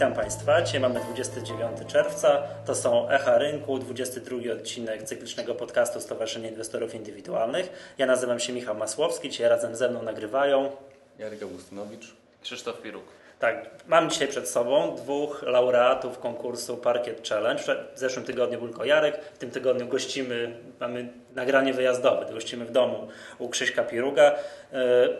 [0.00, 0.62] Witam Państwa.
[0.62, 2.42] Dzisiaj mamy 29 czerwca.
[2.66, 7.94] To są Echa Rynku, 22 odcinek cyklicznego podcastu Stowarzyszenia Inwestorów Indywidualnych.
[7.98, 9.30] Ja nazywam się Michał Masłowski.
[9.30, 10.72] Dzisiaj razem ze mną nagrywają
[11.18, 12.14] Jarek Augustynowicz.
[12.42, 13.04] Krzysztof Piruk.
[13.40, 17.62] Tak, mam dzisiaj przed sobą dwóch laureatów konkursu Parkiet Challenge.
[17.94, 22.70] W zeszłym tygodniu był tylko Jarek, w tym tygodniu gościmy, mamy nagranie wyjazdowe, gościmy w
[22.70, 23.08] domu
[23.38, 24.34] u Krzyśka Piruga, e,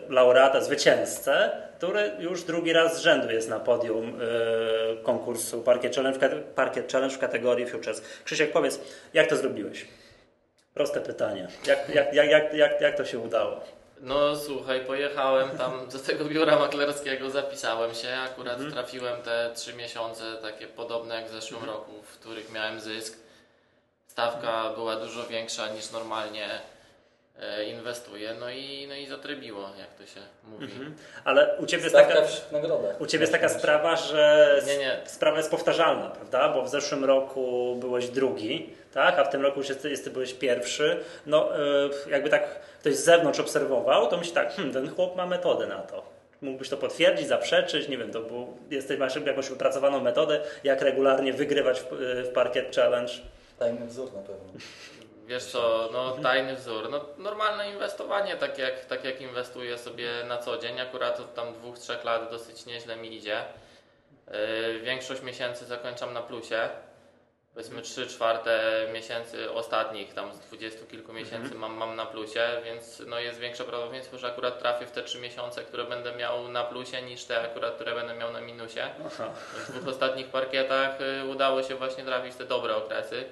[0.09, 6.19] laureata, zwycięzcę, który już drugi raz z rzędu jest na podium e, konkursu Parkiet Challenge,
[6.55, 8.01] Parkiet Challenge w kategorii Futures.
[8.23, 8.79] Krzysiek, powiedz,
[9.13, 9.85] jak to zrobiłeś?
[10.73, 11.47] Proste pytanie.
[11.67, 13.80] Jak, jak, jak, jak, jak, jak to się udało?
[14.01, 18.09] No słuchaj, pojechałem tam do tego biura maklerskiego, zapisałem się.
[18.17, 23.17] Akurat trafiłem te trzy miesiące, takie podobne jak w zeszłym roku, w których miałem zysk.
[24.07, 26.47] Stawka była dużo większa niż normalnie
[27.39, 28.33] e, inwestuję.
[28.39, 30.67] No i, no i zatrybiło, jak to się mówi.
[31.25, 32.27] Ale u Ciebie jest Stawka taka...
[32.27, 33.01] w nagrodach.
[33.01, 35.01] U Ciebie jest taka sprawa, że Nie, nie.
[35.05, 36.49] sprawa jest powtarzalna, prawda?
[36.49, 39.19] Bo w zeszłym roku byłeś drugi, tak?
[39.19, 41.03] A w tym roku już jest, jest, byłeś pierwszy.
[41.25, 41.59] No,
[42.07, 45.67] y, jakby tak ktoś z zewnątrz obserwował, to myśli tak, hmm, ten chłop ma metodę
[45.67, 46.03] na to.
[46.41, 51.33] Mógłbyś to potwierdzić, zaprzeczyć, nie wiem, to był, jesteś, masz jakąś wypracowaną metodę, jak regularnie
[51.33, 51.85] wygrywać w,
[52.29, 53.13] w Parkiet Challenge.
[53.59, 54.53] Tajny wzór na pewno.
[55.27, 60.37] Wiesz co, no tajny wzór, no normalne inwestowanie, tak jak, tak jak inwestuję sobie na
[60.37, 63.43] co dzień, akurat od tam dwóch, trzech lat dosyć nieźle mi idzie.
[64.27, 66.69] Yy, większość miesięcy zakończam na plusie.
[67.53, 68.61] Powiedzmy 3 czwarte
[68.93, 73.63] miesięcy ostatnich, tam z dwudziestu kilku miesięcy mam, mam na plusie, więc no jest większe
[73.63, 77.41] prawdopodobieństwo, że akurat trafię w te 3 miesiące, które będę miał na plusie, niż te
[77.41, 78.89] akurat, które będę miał na minusie.
[79.05, 79.29] Aha.
[79.55, 83.25] W dwóch ostatnich parkietach y, udało się właśnie trafić w te dobre okresy.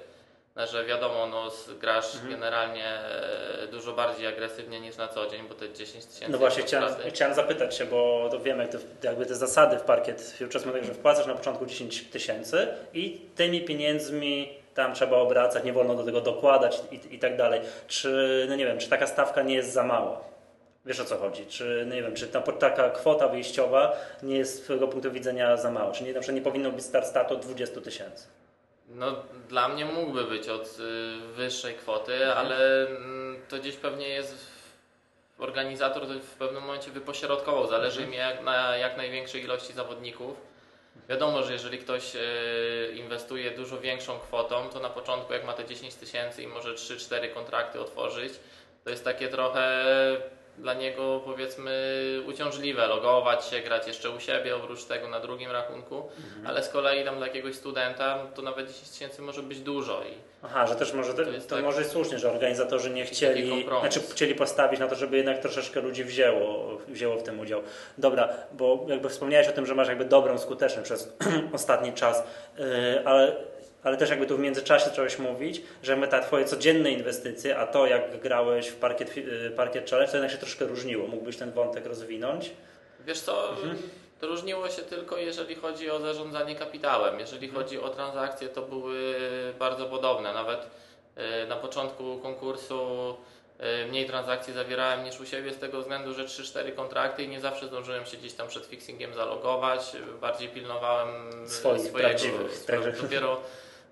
[0.66, 2.32] Że wiadomo, no, grasz Mhm.
[2.32, 6.62] generalnie e, dużo bardziej agresywnie niż na co dzień, bo te 10 tysięcy No właśnie,
[6.62, 10.66] chciałem, chciałem zapytać się, bo to wiemy, jak te, jakby te zasady w Parkiet Futures
[10.66, 15.94] mówią, że wpłacasz na początku 10 tysięcy i tymi pieniędzmi tam trzeba obracać, nie wolno
[15.94, 17.60] do tego dokładać i, i tak dalej.
[17.88, 20.20] Czy, no nie wiem, czy taka stawka nie jest za mała?
[20.86, 21.46] Wiesz o co chodzi?
[21.46, 25.56] Czy, no nie wiem, czy ta, taka kwota wyjściowa nie jest z Twojego punktu widzenia
[25.56, 25.92] za mała?
[25.92, 28.26] Czy nie, na przykład nie powinno być start statu od 20 tysięcy?
[28.94, 29.16] No,
[29.48, 32.38] dla mnie mógłby być od y, wyższej kwoty, Mhm.
[32.38, 34.50] ale mm, to gdzieś pewnie jest.
[35.38, 37.66] Organizator to w pewnym momencie wypośrodkował.
[37.68, 38.10] Zależy Mhm.
[38.10, 40.36] mi jak, na jak największej ilości zawodników.
[41.08, 45.64] Wiadomo, że jeżeli ktoś y, inwestuje dużo większą kwotą, to na początku, jak ma te
[45.64, 48.32] 10 tysięcy i może 3-4 kontrakty otworzyć,
[48.84, 49.86] to jest takie trochę
[50.60, 51.72] dla niego powiedzmy
[52.26, 56.46] uciążliwe logować się, grać jeszcze u siebie, oprócz tego na drugim rachunku, Mhm.
[56.46, 60.14] ale z kolei tam dla jakiegoś studenta to nawet 10 tysięcy może być dużo i
[60.42, 63.66] Aha, że też może, to, To to tak- może jest słusznie, że organizatorzy nie chcieli,
[63.80, 67.62] znaczy chcieli postawić na to, żeby jednak troszeczkę ludzi wzięło, wzięło w tym udział.
[67.98, 71.12] Dobra, bo jakby wspomniałeś o tym, że masz jakby dobrą skuteczność przez
[71.52, 72.22] ostatni czas,
[72.58, 72.64] yy,
[73.04, 73.36] ale,
[73.82, 77.66] ale też jakby tu w międzyczasie zacząłeś mówić, że my te twoje codzienne inwestycje, a
[77.66, 81.06] to jak grałeś w Parkiet, yy, parkiet Challenge, to jednak się troszkę różniło.
[81.08, 82.50] Mógłbyś ten wątek rozwinąć?
[83.06, 83.54] Wiesz co,
[84.20, 87.20] to różniło się tylko jeżeli chodzi o zarządzanie kapitałem.
[87.20, 89.14] Jeżeli chodzi o transakcje, to były
[89.58, 90.32] bardzo podobne.
[90.34, 90.66] Nawet
[91.16, 93.16] e, na początku konkursu
[93.58, 97.40] e, mniej transakcji zawierałem niż u siebie z tego względu, że 3-4 kontrakty i nie
[97.40, 99.92] zawsze zdążyłem się gdzieś tam przed fixingiem zalogować.
[100.20, 101.08] Bardziej pilnowałem
[101.48, 102.08] Swoich, swojego.
[102.08, 102.84] prawdziwych, swojego.
[102.84, 103.40] także- Dopiero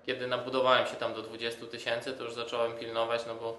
[0.05, 3.57] kiedy nabudowałem się tam do 20 tysięcy, to już zacząłem pilnować, no bo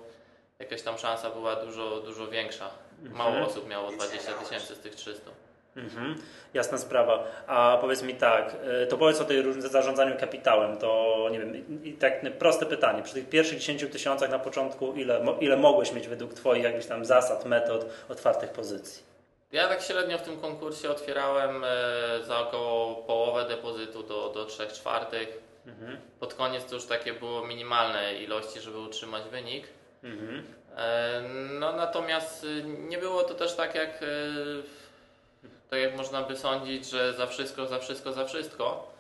[0.59, 2.71] jakaś tam szansa była dużo, dużo większa.
[3.03, 3.47] Mało Mhm.
[3.47, 5.31] osób miało 20 tysięcy z tych 300.
[5.77, 6.15] Mhm,
[6.55, 7.25] jasna sprawa.
[7.47, 10.77] A powiedz mi tak, y, to powiedz o tej róż- zarządzaniu kapitałem.
[10.79, 13.03] To nie wiem, i- tak proste pytanie.
[13.03, 17.05] Przy tych pierwszych 10 tysiącach na początku, ile, ile mogłeś mieć według Twoich jakichś tam
[17.05, 19.03] zasad, metod otwartych pozycji?
[19.53, 21.69] Ja tak średnio w tym konkursie otwierałem e,
[22.25, 25.50] za około połowę depozytu do, do 3 czwartych.
[25.67, 29.67] Mhm, Pod koniec to już takie było minimalne ilości, żeby utrzymać wynik.
[30.05, 30.45] mhm,
[31.61, 34.01] no natomiast y, nie było to też tak jak,
[35.71, 38.93] tak jak można by sądzić, że za wszystko, za wszystko, za wszystko.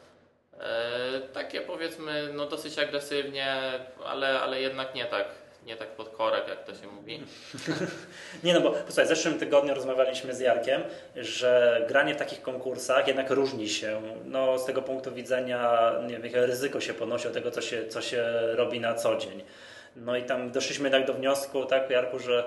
[0.61, 3.57] E, takie powiedzmy no dosyć agresywnie,
[4.05, 5.29] ale, ale jednak nie tak,
[5.67, 7.23] nie tak pod korek jak to się mówi.
[8.45, 10.83] Nie no bo posłuchaj, w zeszłym tygodniu rozmawialiśmy z Jarkiem,
[11.17, 16.25] że granie w takich konkursach jednak różni się no, z tego punktu widzenia, nie wiem,
[16.25, 18.25] jakie ryzyko się ponosi od tego, co się, co się
[18.55, 19.43] robi na co dzień.
[19.97, 22.45] No i tam doszliśmy jednak do wniosku, tak Jarku, że,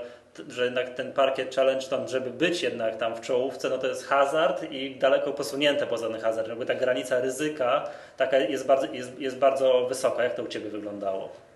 [0.48, 4.07] że jednak ten Parkiet Challenge, tam, żeby być jednak tam w czołówce, no to jest
[4.07, 6.48] hazard i daleko posunięte poza ten hazard.
[6.48, 10.24] Jakby ta granica ryzyka taka jest bardzo, jest, jest bardzo wysoka.
[10.24, 11.52] Jak to u Ciebie wyglądało?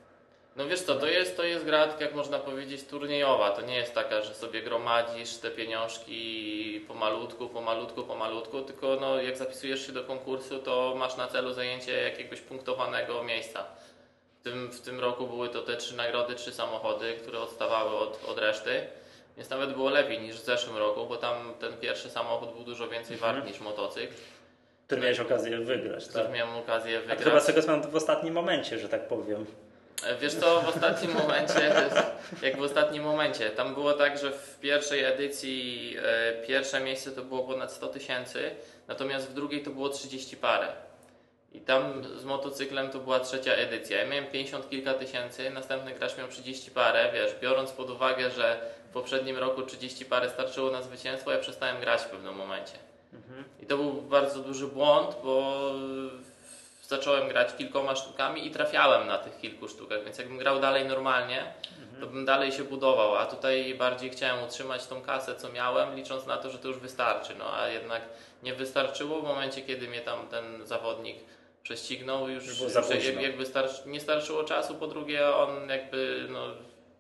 [0.57, 3.51] No wiesz co, to jest, to jest gra, tak jak można powiedzieć, turniejowa.
[3.51, 9.37] To nie jest taka, że sobie gromadzisz te pieniążki pomalutku, pomalutku, pomalutku, tylko no, jak
[9.37, 13.65] zapisujesz się do konkursu, to masz na celu zajęcie jakiegoś punktowanego miejsca.
[14.39, 18.29] W tym, w tym roku były to te trzy nagrody, trzy samochody, które odstawały od,
[18.29, 18.87] od reszty.
[19.37, 22.87] Więc nawet było lepiej niż w zeszłym roku, bo tam ten pierwszy samochód był dużo
[22.87, 24.13] więcej wart niż motocykl,
[24.85, 26.13] Który miałeś okazję wygrać, tak?
[26.13, 27.19] który miałem okazję A wygrać.
[27.19, 27.61] to chyba z tego
[27.91, 29.45] w ostatnim momencie, że tak powiem.
[30.21, 31.75] Wiesz co, w ostatnim momencie,
[32.41, 37.23] jak w ostatnim momencie, tam było tak, że w pierwszej edycji e, pierwsze miejsce to
[37.23, 38.51] było ponad 100 tysięcy,
[38.87, 40.67] natomiast w drugiej to było 30 parę.
[41.51, 43.97] I tam z motocyklem to była trzecia edycja.
[43.97, 48.61] Ja miałem 50 kilka tysięcy, następny crash miał 30 parę, wiesz, biorąc pod uwagę, że
[48.89, 52.73] w poprzednim roku 30 parę starczyło na zwycięstwo, ja przestałem grać w pewnym momencie.
[53.63, 55.71] I to był bardzo duży błąd, bo
[56.87, 61.53] zacząłem grać kilkoma sztukami i trafiałem na tych kilku sztukach, więc jakbym grał dalej normalnie,
[61.99, 66.25] to bym dalej się budował, a tutaj bardziej chciałem utrzymać tą kasę, co miałem, licząc
[66.25, 68.01] na to, że to już wystarczy, no a jednak
[68.43, 71.17] nie wystarczyło w momencie, kiedy mnie tam ten zawodnik
[71.63, 72.59] prześcignął, już, Już
[73.05, 76.47] jak- jakby starczy, nie starczyło czasu, po drugie on jakby no,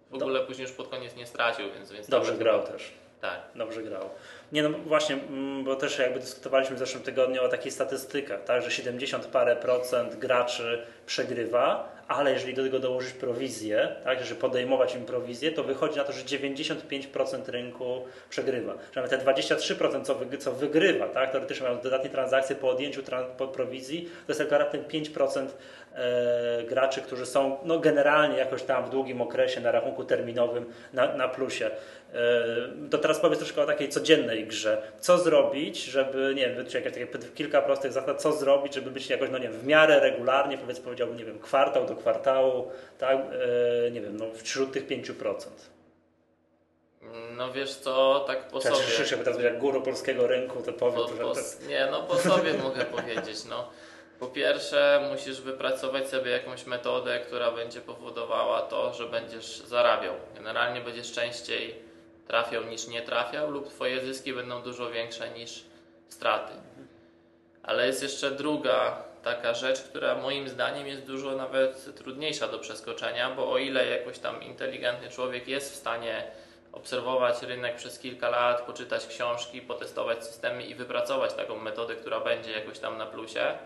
[0.09, 1.91] w ogóle później już pod koniec nie stracił, więc...
[1.91, 2.91] więc Dobrze grał też.
[3.21, 3.39] Tak.
[3.55, 4.09] Dobrze grał.
[4.51, 8.61] Nie no właśnie, mm, bo też jakby dyskutowaliśmy w zeszłym tygodniu o takich statystykach, tak,
[8.61, 14.95] że 70 parę procent graczy przegrywa, ale jeżeli do tego dołożyć prowizję, tak, że podejmować
[14.95, 18.73] im prowizję, to wychodzi na to, że 95% rynku przegrywa.
[18.73, 23.35] Że nawet te 23% co, co wygrywa, tak, teoretycznie mając dodatnie transakcje po odjęciu tran-
[23.37, 25.47] po prowizji, to jest tylko raptem 5%
[25.93, 31.15] e, graczy, którzy są no, generalnie jakoś tam w długim okresie na rachunku terminowym na,
[31.15, 31.71] na plusie.
[32.13, 34.81] E, To teraz powiedz troszkę o takiej codziennej grze.
[34.99, 39.09] Co zrobić, żeby, nie wiem, wytycz jakieś takie kilka prostych zasad, co zrobić, żeby być
[39.09, 43.17] jakoś, no nie wiem, w miarę regularnie, powiedz, powiedziałbym, nie wiem, kwartał do kwartału, tak,
[43.17, 45.49] e, nie wiem, no wśród tych 5%.
[47.37, 48.79] No wiesz co, tak po Czy sobie...
[48.79, 52.53] Krzysiek, teraz jak guru polskiego rynku, to powiem, Po, po, to, nie, no po sobie
[52.63, 53.45] mogę powiedzieć.
[53.49, 53.69] No.
[54.19, 60.13] Po pierwsze, musisz wypracować sobie jakąś metodę, która będzie powodowała to, że będziesz zarabiał.
[60.35, 61.75] Generalnie będziesz częściej
[62.27, 65.63] trafiał niż nie trafiał, lub Twoje zyski będą dużo większe niż
[66.09, 66.53] straty.
[67.63, 73.29] Ale jest jeszcze druga taka rzecz, która moim zdaniem jest dużo nawet trudniejsza do przeskoczenia,
[73.29, 76.31] bo o ile jakoś tam inteligentny człowiek jest w stanie
[76.71, 82.51] obserwować rynek przez kilka lat, poczytać książki, potestować systemy i wypracować taką metodę, która będzie
[82.51, 83.57] jakoś tam na plusie,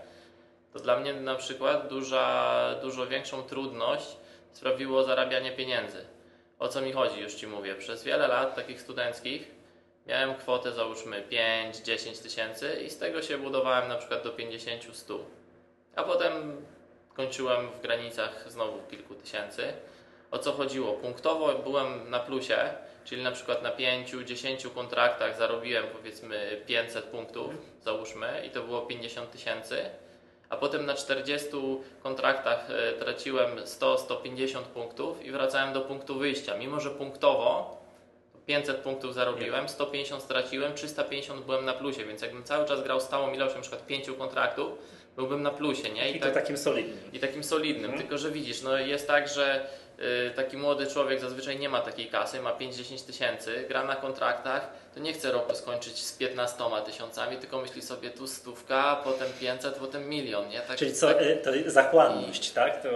[0.74, 4.06] to dla mnie na przykład duża, dużo większą trudność
[4.52, 6.06] sprawiło zarabianie pieniędzy.
[6.62, 7.76] O co mi chodzi, już Ci mówię.
[7.76, 9.52] Przez wiele lat takich studenckich
[10.08, 15.18] miałem kwotę załóżmy 5-10 tysięcy i z tego się budowałem na przykład do 50-100.
[15.96, 16.66] A potem
[17.14, 19.74] kończyłem w granicach znowu kilku tysięcy.
[20.32, 20.94] O co chodziło?
[20.94, 22.74] Punktowo byłem na plusie,
[23.06, 29.32] czyli na przykład na 5-10 kontraktach zarobiłem powiedzmy 500 punktów, załóżmy, i to było 50
[29.32, 29.90] tysięcy.
[30.52, 31.48] A potem na 40
[32.04, 36.58] kontraktach e, traciłem 100-150 punktów i wracałem do punktu wyjścia.
[36.58, 37.78] Mimo, że punktowo
[38.46, 43.34] 500 punktów zarobiłem, 150 straciłem, 350 byłem na plusie, więc jakbym cały czas grał stałą
[43.34, 44.72] ilością, na przykład 5 kontraktów,
[45.16, 46.12] byłbym na plusie, nie?
[46.12, 47.14] i to takim solidnym.
[47.14, 49.68] I takim solidnym, tylko że widzisz, no jest tak, że
[50.36, 55.00] taki młody człowiek zazwyczaj nie ma takiej kasy, ma 5-10 tysięcy, gra na kontraktach, to
[55.00, 60.10] nie chce roku skończyć z 15 tysiącami, tylko myśli sobie tu stówka, potem 500, potem
[60.10, 60.60] milion, nie?
[60.60, 62.84] Tak, Czyli co, tak, e, to zachłanność, tak?
[62.84, 62.90] To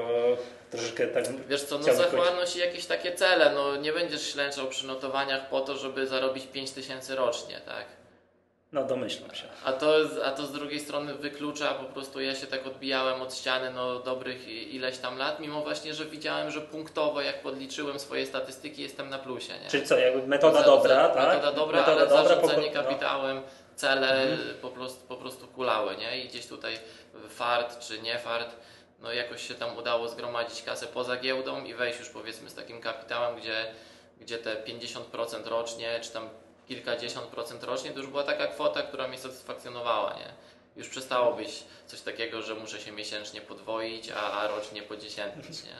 [0.71, 1.23] troszeczkę tak...
[1.47, 5.61] Wiesz co, no zachłanność i jakieś takie cele, no nie będziesz ślęczał przy notowaniach po
[5.61, 7.85] to, żeby zarobić 5 tysięcy rocznie, tak?
[8.71, 9.43] No domyślam się.
[9.65, 9.95] A to,
[10.25, 13.99] a to z drugiej strony wyklucza, po prostu ja się tak odbijałem od ściany no,
[13.99, 19.09] dobrych ileś tam lat, mimo właśnie, że widziałem, że punktowo jak podliczyłem swoje statystyki jestem
[19.09, 19.69] na plusie, nie?
[19.69, 21.27] Czyli co, jakby metoda Za- dobra, za- tak?
[21.27, 22.83] Metoda dobra, Metoda ale dobra, zarządzanie po- no.
[22.83, 23.41] kapitałem,
[23.75, 26.19] cele po, prostu, po prostu kulały, nie?
[26.19, 26.77] I gdzieś tutaj
[27.29, 28.55] fart czy nie fart,
[28.99, 32.81] no jakoś się tam udało zgromadzić kasę poza giełdą i wejść już powiedzmy z takim
[32.81, 33.65] kapitałem, gdzie,
[34.21, 36.29] gdzie te 50% rocznie, czy tam
[36.67, 40.33] kilkadziesiąt procent rocznie, to już była taka kwota, która mnie satysfakcjonowała, nie?
[40.75, 45.75] Już przestało być coś takiego, że muszę się miesięcznie podwoić, a, a rocznie podziesiętnić, nie?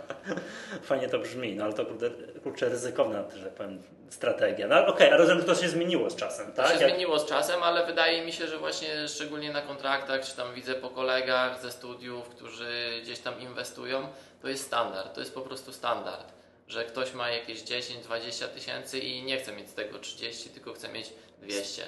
[0.82, 2.10] Fajnie to brzmi, no ale to kurde,
[2.42, 4.68] kurczę ryzykowna, że powiem, strategia.
[4.68, 6.66] No ale okej, a rozumiem, że to się zmieniło z czasem, To tak?
[6.66, 10.36] się Jak- zmieniło z czasem, ale wydaje mi się, że właśnie szczególnie na kontraktach, czy
[10.36, 14.08] tam widzę po kolegach ze studiów, którzy gdzieś tam inwestują,
[14.42, 16.32] to jest standard, to jest po prostu standard,
[16.70, 20.88] że ktoś ma jakieś 10-20 tysięcy i nie chce mieć z tego 30, tylko chce
[20.88, 21.12] mieć
[21.42, 21.82] 200.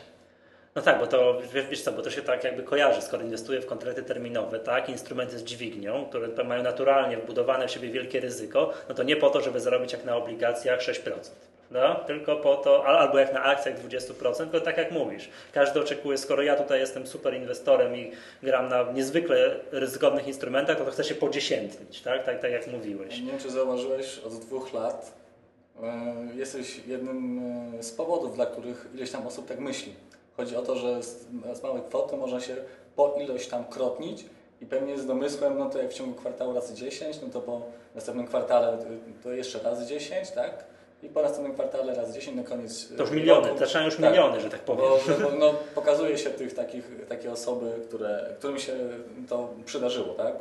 [0.74, 3.66] No tak, bo to wiesz, co, bo to się tak jakby kojarzy, skoro inwestuję w
[3.66, 8.94] kontrakty terminowe, tak, instrumenty z dźwignią, które mają naturalnie wbudowane w siebie wielkie ryzyko, no
[8.94, 11.12] to nie po to, żeby zarobić jak na obligacjach 6%.
[11.73, 15.81] No, tylko po to, al- albo jak na akcjach 20%, tylko tak jak mówisz, każdy
[15.81, 18.12] oczekuje, skoro ja tutaj jestem super inwestorem i
[18.43, 23.21] gram na niezwykle ryzykownych instrumentach, to, to chcę się podziesiętnić, tak, tak, tak jak mówiłeś.
[23.21, 25.12] Nie wiem, czy zauważyłeś, od dwóch lat
[25.83, 26.05] e,
[26.37, 27.41] jesteś jednym
[27.79, 29.95] e, z powodów, dla których ileś tam osób tak myśli.
[30.37, 32.57] Chodzi o to, że z, z małej kwoty można się
[32.97, 34.25] po ilość tam krotnić
[34.61, 37.62] i pewnie z domysłem, no to jak w ciągu kwartału razy 10, no to po
[37.95, 38.79] następnym kwartale y,
[39.23, 40.64] to jeszcze razy 10, tak?
[41.02, 43.59] I po następnym kwartale razy 10 na koniec y, To już miliony, roku.
[43.59, 44.04] zaczynają już Tak.
[44.04, 44.80] miliony, że tak powiem.
[44.80, 48.73] Bo, bo no, pokazuje się tych takich, takie osoby, które, którym się
[49.28, 50.35] to przydarzyło, tak?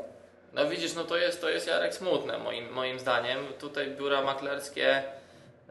[0.53, 3.39] No widzisz, no to jest, to jest Jarek smutne moim, moim zdaniem.
[3.60, 5.03] Tutaj biura maklerskie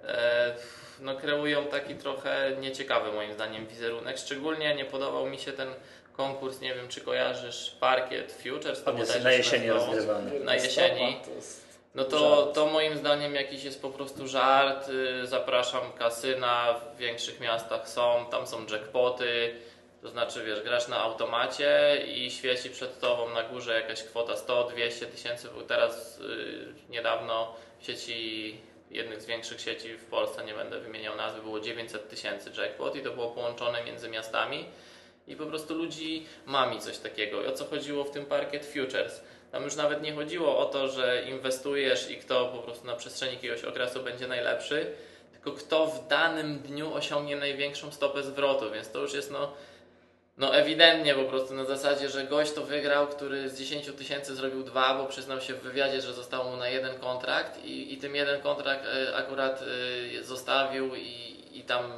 [0.04, 0.54] e,
[1.00, 4.18] no, kreują taki trochę nieciekawy moim zdaniem wizerunek.
[4.18, 5.68] Szczególnie nie podobał mi się ten
[6.16, 8.84] konkurs, nie wiem czy kojarzysz, Parkiet Futures.
[8.84, 10.40] to jest na jesieni rozgrywany.
[10.40, 11.16] Na jesieni.
[11.94, 14.88] No to, to moim zdaniem jakiś jest po prostu żart.
[14.88, 19.54] Y, Zapraszam kasyna, w większych miastach są, tam są jackpoty.
[20.02, 25.06] To znaczy, wiesz, grasz na automacie i świeci przed tobą na górze jakaś kwota 100-200
[25.06, 25.48] tysięcy.
[25.48, 31.16] Był Teraz y, niedawno w sieci, jednych z większych sieci w Polsce, nie będę wymieniał
[31.16, 34.64] nazwy, było 900 tysięcy jackpot i to było połączone między miastami.
[35.28, 37.42] I po prostu ludzi mami coś takiego.
[37.42, 39.20] I o co chodziło w tym Parket Futures?
[39.52, 43.34] Tam już nawet nie chodziło o to, że inwestujesz i kto po prostu na przestrzeni
[43.34, 44.86] jakiegoś okresu będzie najlepszy,
[45.32, 49.52] tylko kto w danym dniu osiągnie największą stopę zwrotu, więc to już jest no,
[50.38, 54.62] no ewidentnie po prostu na zasadzie, że gość to wygrał, który z 10 tysięcy zrobił
[54.62, 58.14] dwa, bo przyznał się w wywiadzie, że został mu na jeden kontrakt i, i tym
[58.14, 59.62] jeden kontrakt e, akurat
[60.18, 61.92] e, zostawił i, i tam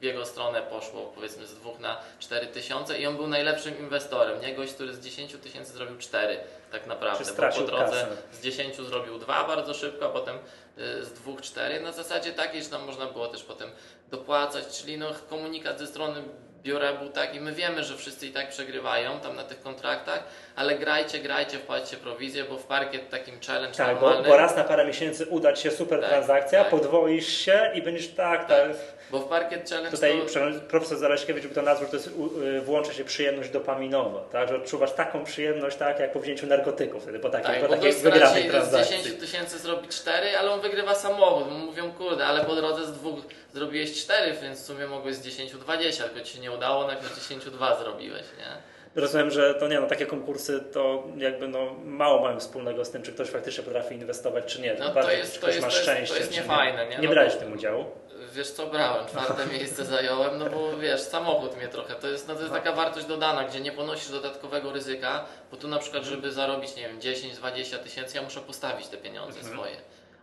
[0.00, 4.40] w jego stronę poszło powiedzmy z dwóch na 4 tysiące i on był najlepszym inwestorem,
[4.40, 6.38] nie gość, który z 10 tysięcy zrobił 4
[6.72, 8.06] tak naprawdę, bo po drodze kasę.
[8.32, 10.36] z 10 zrobił dwa bardzo szybko, a potem
[10.78, 11.80] y, z dwóch cztery.
[11.80, 13.70] Na zasadzie takiej, że tam można było też potem
[14.10, 16.22] dopłacać, czyli no komunikat ze strony
[16.64, 20.24] biura był taki, my wiemy, że wszyscy i tak przegrywają tam na tych kontraktach,
[20.56, 24.56] ale grajcie, grajcie, wpłaćcie prowizję, bo w parkiet takim challenge Tak, bo, normalny, bo raz
[24.56, 26.70] na parę miesięcy uda Ci się super Tak, transakcja, tak.
[26.70, 28.68] podwoisz się i będziesz tak, tak.
[29.10, 32.10] bo w parkiet challenge Tutaj to, profesor Zaleśkiewicz by to nazwał, to jest,
[32.56, 37.02] y, włącza się przyjemność dopaminowa, tak, że odczuwasz taką przyjemność, tak, jak po wzięciu narkotyków
[37.02, 38.96] wtedy, po takiej, tak, po takiej wygranej straci z transakcji.
[39.02, 41.52] 10 tysięcy zrobi 4, ale on wygrywa samochód.
[41.52, 43.24] Mówią, kurde, ale po drodze z dwóch
[43.58, 47.08] zrobiłeś 4, więc w sumie mogłeś z 10 20, tylko ci się nie udało, nagle
[47.08, 48.74] z 10 2 zrobiłeś, nie?
[49.02, 53.02] Rozumiem, że to nie, no takie konkursy to jakby no mało mają wspólnego z tym,
[53.02, 54.74] czy ktoś faktycznie potrafi inwestować, czy nie.
[54.78, 56.96] No to Bardziej, jest- czy to ktoś jest- ma to jest- to jest niefajne, nie?
[56.96, 57.84] Nie No brałeś w tym udziału.
[58.32, 62.34] Wiesz co, brałem, czwarte miejsce zająłem, no bo wiesz, samochód mnie trochę, to jest, no
[62.34, 66.32] to jest taka wartość dodana, gdzie nie ponosisz dodatkowego ryzyka, bo tu na przykład, żeby
[66.32, 69.56] zarobić, nie wiem, 10-20 tysięcy, ja muszę postawić te pieniądze Mhm.
[69.56, 69.76] swoje.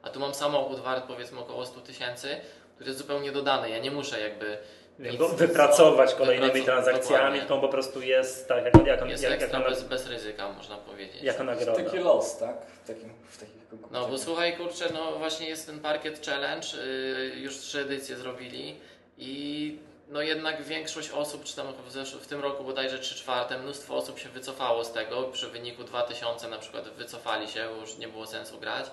[0.04, 2.36] A tu mam samochód wart powiedzmy około 100 tysięcy,
[2.82, 4.58] który jest zupełnie dodany, ja nie muszę jakby
[5.00, 7.56] nic- wypracować kolejnymi transakcjami, dokładnie.
[7.56, 10.52] on po prostu jest tak, jak, jak, Jest jak, jak, ekstra jak, bez, bez ryzyka,
[10.52, 11.24] można powiedzieć.
[11.24, 11.84] jako nagroda.
[11.84, 12.56] Taki los, tak?
[12.84, 13.92] W, takim, w konkursach.
[14.02, 18.76] No bo słuchaj, kurczę, no właśnie jest ten Parkiet Challenge, yy, już trzy edycje zrobili
[19.18, 19.78] i
[20.10, 23.96] no jednak większość osób, czy tam w, zesz- w tym roku bodajże 3 czwarte, mnóstwo
[23.96, 28.08] osób się wycofało z tego, przy wyniku 2000 na przykład wycofali się, bo już nie
[28.08, 28.86] było sensu grać.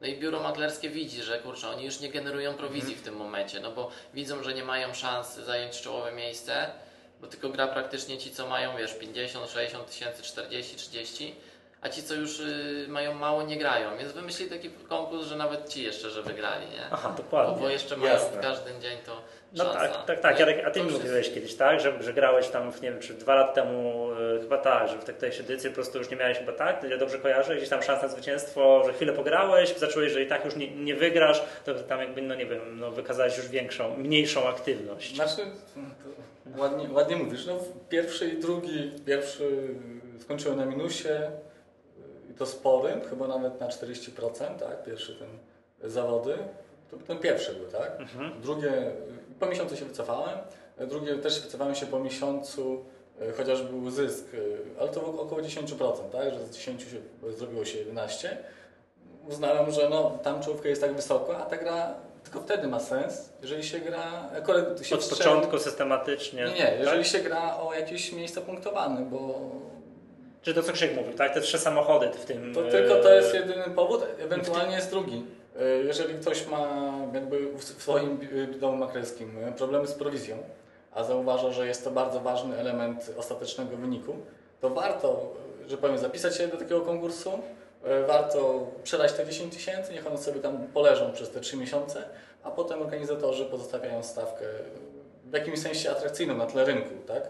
[0.00, 3.60] No i biuro maklerskie widzi, że kurczę, oni już nie generują prowizji w tym momencie,
[3.60, 6.70] no bo widzą, że nie mają szans zająć czołowe miejsce,
[7.20, 11.34] bo tylko gra praktycznie ci, co mają, wiesz, 50, 60 tysięcy, 40, 30,
[11.80, 13.98] a ci, co już y, mają mało, nie grają.
[13.98, 16.86] Więc wymyślili taki konkurs, że nawet ci jeszcze, że wygrali, nie?
[16.90, 17.56] Aha, Bo, dokładnie.
[17.62, 18.38] bo jeszcze mają Jasne.
[18.38, 19.80] w każdy dzień to No szansa.
[19.80, 20.38] tak, tak, tak.
[20.40, 23.00] Jarek, a ty mi mówiłeś jest- kiedyś, tak, że, że grałeś tam, w, nie wiem,
[23.00, 26.10] czy dwa lata temu, e, chyba tak, że w tej którejś edycji po prostu już
[26.10, 29.76] nie miałeś chyba tak, ja dobrze kojarzę, gdzieś tam szans na zwycięstwo, że chwilę pograłeś,
[29.78, 32.90] zacząłeś, że i tak już nie, nie wygrasz, to tam jakby, no nie wiem, no
[32.90, 35.14] wykazałeś już większą, mniejszą aktywność.
[35.14, 35.42] Znaczy,
[36.54, 37.46] to ładnie, ładnie mówisz.
[37.46, 39.68] No, pierwszy i drugi, pierwszy
[40.20, 41.08] skończyłem na minusie
[42.30, 44.84] i to sporym, chyba nawet na 40%, tak?
[44.84, 45.28] Pierwszy ten
[45.90, 46.34] zawody.
[46.90, 47.92] To ten pierwszy był, tak?
[48.42, 48.72] Drugie,
[49.40, 50.38] po miesiącu się wycofałem.
[50.88, 52.84] Drugie też wycofałem się po miesiącu,
[53.20, 56.30] e, chociaż był zysk, e, ale to było około 10%, tak?
[56.34, 58.36] Że z 10 się zrobiło się 11.
[59.28, 63.32] Uznałem, że no, tam czołówka jest tak wysoko, a ta gra tylko wtedy ma sens,
[63.42, 66.44] jeżeli się gra akurat się Od wstrzeli- początku systematycznie.
[66.44, 67.06] Nie, nie, jeżeli tak?
[67.12, 69.40] się gra o jakieś miejsca punktowane, bo
[70.42, 71.34] Czy to co Krzyk mówił, tak?
[71.34, 72.54] Te trzy samochody w tym...
[72.54, 75.24] to e, tylko to jest jedyny powód, ewentualnie jest drugi.
[75.56, 76.68] E, Jeżeli ktoś ma
[77.14, 80.36] jakby w swoim bi- domu maklerskim e, problemy z prowizją,
[80.92, 84.16] a zauważa, że jest to bardzo ważny element ostatecznego wyniku,
[84.60, 85.32] to warto,
[85.68, 87.30] że powiem, zapisać się do takiego konkursu,
[87.84, 92.02] e, warto przelać te 10 tysięcy, niech one sobie tam poleżą przez te 3 miesiące,
[92.42, 94.44] a potem organizatorzy pozostawiają stawkę
[95.24, 97.22] w jakimś sensie atrakcyjną na tle rynku, tak?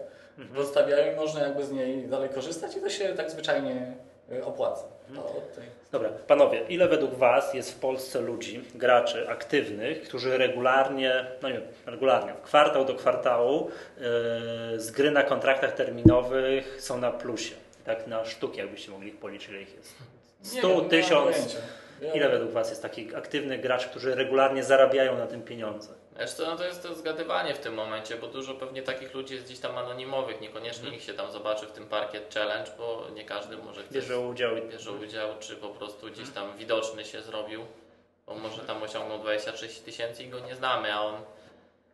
[0.55, 3.93] Pozostawiają i można jakby z niej dalej korzystać i to się tak zwyczajnie
[4.43, 4.83] opłaca.
[5.15, 5.63] To od tej...
[5.91, 11.53] Dobra, panowie, ile według Was jest w Polsce ludzi, graczy aktywnych, którzy regularnie, no nie
[11.53, 13.69] wiem, regularnie, kwartał do kwartału
[14.71, 17.55] yy, z gry na kontraktach terminowych są na plusie?
[17.85, 19.93] Tak na sztuki, jakbyście mogli ich policzyć, ile ich jest?
[20.53, 21.23] Nie 100, wiem, nie mam 1000?
[21.35, 21.57] pojęcia.
[22.01, 25.89] Ja- Ile według Was jest takich aktywnych graczy, którzy regularnie zarabiają na tym pieniądze?
[26.27, 29.45] Co, no to jest to zgadywanie w tym momencie, bo dużo pewnie takich ludzi jest
[29.45, 33.57] gdzieś tam anonimowych, niekoniecznie ich się tam zobaczy w tym Parkiet Challenge, bo nie każdy
[33.57, 37.65] może chce Bierze udział bierze udział, czy po prostu gdzieś tam widoczny się zrobił,
[38.27, 41.15] bo może tam osiągnął 26 tysięcy i go nie znamy, a on...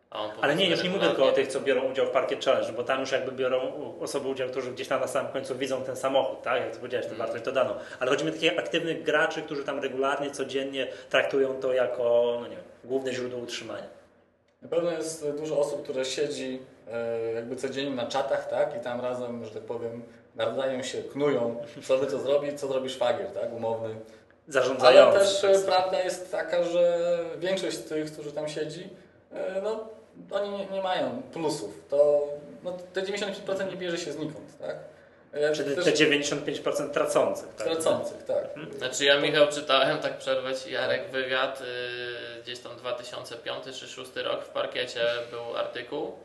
[0.10, 2.46] A on Ale nie, już nie mówię tylko o tych, co biorą udział w Parkiet
[2.46, 5.84] Challenge, bo tam już jakby biorą osoby udział, którzy gdzieś tam na samym końcu widzą
[5.84, 6.62] ten samochód, tak?
[6.62, 7.75] Jak powiedziałeś, tę wartość dodaną.
[8.00, 12.48] Ale chodzi mi o takich aktywnych graczy, którzy tam regularnie, codziennie traktują to jako, no
[12.48, 14.04] nie wiem, główne źródło utrzymania.
[14.65, 16.60] Na pewno jest dużo osób, które siedzi
[16.91, 18.77] e, jakby codziennie na czatach, tak?
[18.77, 20.03] I tam razem, że tak powiem,
[20.36, 23.53] nadają się, knują, co by to zrobić, co zrobi szwagier, tak?
[23.53, 23.88] Umowny.
[23.88, 23.98] Ale
[24.48, 25.19] Zarządzający.
[25.19, 25.67] też tak e, samo.
[25.67, 27.00] prawda jest taka, że
[27.38, 28.89] większość z tych, którzy tam siedzi,
[29.34, 29.89] e, no
[30.31, 31.81] oni nie, nie mają plusów.
[31.89, 32.27] To
[32.63, 34.75] no, te 95% nie bierze się znikąd, tak?
[35.53, 37.48] Czyli te 95% tracących.
[37.57, 37.67] Tak?
[37.67, 38.43] tracących, tak.
[38.77, 44.11] Znaczy ja Michał czytałem, tak przerwę Ci Jarek wywiad, yy, gdzieś tam 2005 czy 2006
[44.15, 46.15] rok w parkiecie był artykuł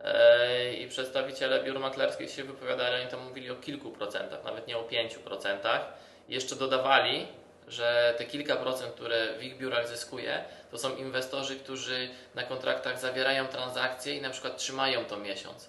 [0.00, 4.78] yy, i przedstawiciele biur maklerskich się wypowiadali, oni tam mówili o kilku procentach, nawet nie
[4.78, 5.80] o pięciu procentach.
[6.28, 7.26] Jeszcze dodawali,
[7.68, 13.00] że te kilka procent, które w ich biurach zyskuje, to są inwestorzy, którzy na kontraktach
[13.00, 15.68] zawierają transakcje i na przykład trzymają to miesiąc.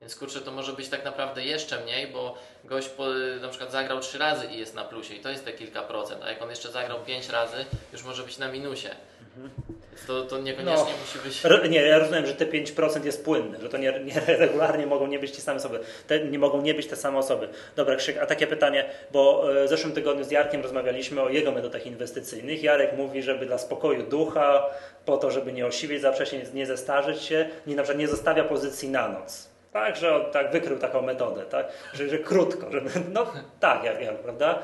[0.00, 3.06] Więc kurczę, to może być tak naprawdę jeszcze mniej, bo gość po,
[3.40, 6.22] na przykład zagrał trzy razy i jest na plusie i to jest te kilka procent,
[6.24, 8.88] a jak on jeszcze zagrał pięć razy, już może być na minusie.
[9.36, 10.98] Więc to, to niekoniecznie No.
[11.00, 11.44] musi być...
[11.44, 15.06] Ro- Nie, ja rozumiem, że te 5% jest płynne, że to nie, nie regularnie mogą
[15.06, 15.80] nie być ci same osoby.
[16.06, 17.48] Te, nie mogą nie być te same osoby.
[17.76, 21.52] Dobra, Krzyk, a takie pytanie, bo e, w zeszłym tygodniu z Jarkiem rozmawialiśmy o jego
[21.52, 22.62] metodach inwestycyjnych.
[22.62, 24.66] Jarek mówi, żeby dla spokoju ducha,
[25.04, 28.44] po to, żeby nie osiwieć za wcześnie, nie zestarzeć się, nie, na przykład nie zostawia
[28.44, 29.48] pozycji na noc.
[29.72, 31.66] Tak, że on tak wykrył taką metodę, tak?
[31.94, 33.26] Że, że krótko, żeby, no
[33.60, 34.58] tak, jak, jak, prawda?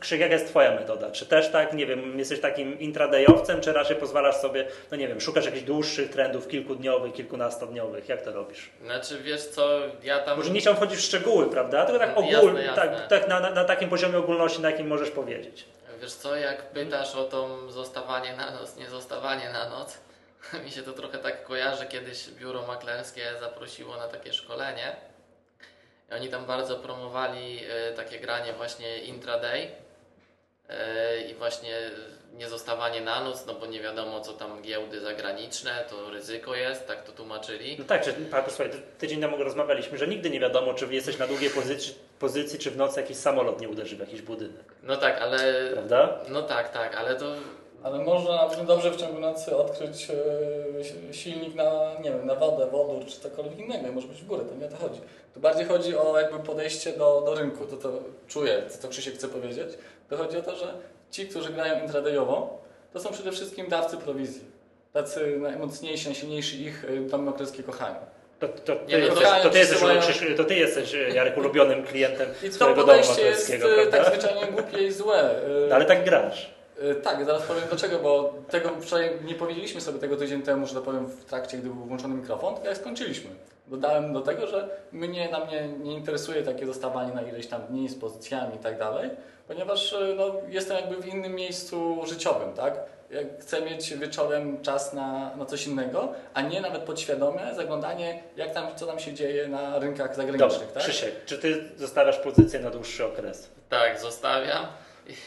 [0.00, 1.10] Krzyk, jaka jest Twoja metoda?
[1.10, 5.20] Czy też tak, nie wiem, jesteś takim intradayowcem, czy raczej pozwalasz sobie, no nie wiem,
[5.20, 8.08] szukasz jakichś dłuższych trendów, kilkudniowych, kilkunastodniowych?
[8.08, 8.70] Jak to robisz?
[8.84, 10.38] Znaczy wiesz co, ja tam...
[10.38, 11.84] Może nie chciałem wchodzić w szczegóły, prawda?
[11.84, 15.10] Tylko tak Jasne, ogólnie, tak, tak na, na, na takim poziomie ogólności, na jakim możesz
[15.10, 15.64] powiedzieć.
[16.00, 19.98] Wiesz co, jak pytasz o to zostawanie na noc, nie zostawanie na noc,
[20.64, 24.96] mi się to trochę tak kojarzy, kiedyś biuro maklerskie zaprosiło na takie szkolenie
[26.10, 29.68] i oni tam bardzo promowali e, takie granie właśnie intraday
[30.68, 31.74] e, i właśnie
[32.34, 36.86] nie zostawanie na noc, no bo nie wiadomo co tam giełdy zagraniczne, to ryzyko jest,
[36.86, 37.76] tak to tłumaczyli.
[37.78, 41.26] No tak, czy, Paweł, słuchaj, tydzień temu rozmawialiśmy, że nigdy nie wiadomo, czy jesteś na
[41.26, 45.22] długiej pozycji, pozycji czy w nocy jakiś samolot nie uderzy w jakiś budynek, No tak,
[45.22, 45.70] ale...
[45.72, 46.18] prawda?
[46.28, 47.34] No tak, tak, ale to
[47.82, 50.08] Ale można dobrze w ciągu nocy odkryć
[51.10, 53.92] e, silnik na, nie wiem, na wodę, wodór czy cokolwiek innego.
[53.92, 55.00] Może być w górę, to nie o to chodzi.
[55.34, 57.66] Tu bardziej chodzi o jakby podejście do, do rynku.
[57.66, 57.92] To to
[58.28, 59.68] czuję, co to Krzysiek chce powiedzieć.
[60.08, 60.74] To chodzi o to, że
[61.10, 62.60] ci, którzy grają intradayowo,
[62.92, 64.44] to są przede wszystkim dawcy prowizji.
[64.92, 67.94] Tacy najmocniejsi, najsilniejsi ich e, domy maklerskie kochają.
[68.40, 69.80] To, to, ty, jesteś, to, ty jesteś,
[70.36, 74.46] to ty jesteś, Jarek, ulubionym klientem I to swojego domu podejście jest e, tak zwyczajnie
[74.46, 75.30] głupie i złe.
[75.30, 76.59] E, No, ale tak grasz.
[76.80, 80.74] E, Tak, zaraz powiem dlaczego, bo tego wczoraj nie powiedzieliśmy sobie tego tydzień temu, że
[80.74, 83.30] to powiem w trakcie, gdy był włączony mikrofon, jak skończyliśmy.
[83.66, 87.88] Dodałem do tego, że mnie, na mnie nie interesuje takie zostawanie na ileś tam dni
[87.88, 89.10] z pozycjami i tak dalej,
[89.48, 92.74] ponieważ e, no, jestem jakby w innym miejscu życiowym, tak?
[93.10, 98.54] Jak chcę mieć wieczorem czas na, na coś innego, a nie nawet podświadome zaglądanie, jak
[98.54, 100.82] tam, co tam się dzieje na rynkach Dobra, zagranicznych, tak?
[100.82, 103.48] Krzysiek, czy ty zostawiasz pozycję na dłuższy okres?
[103.68, 104.66] Tak, zostawiam.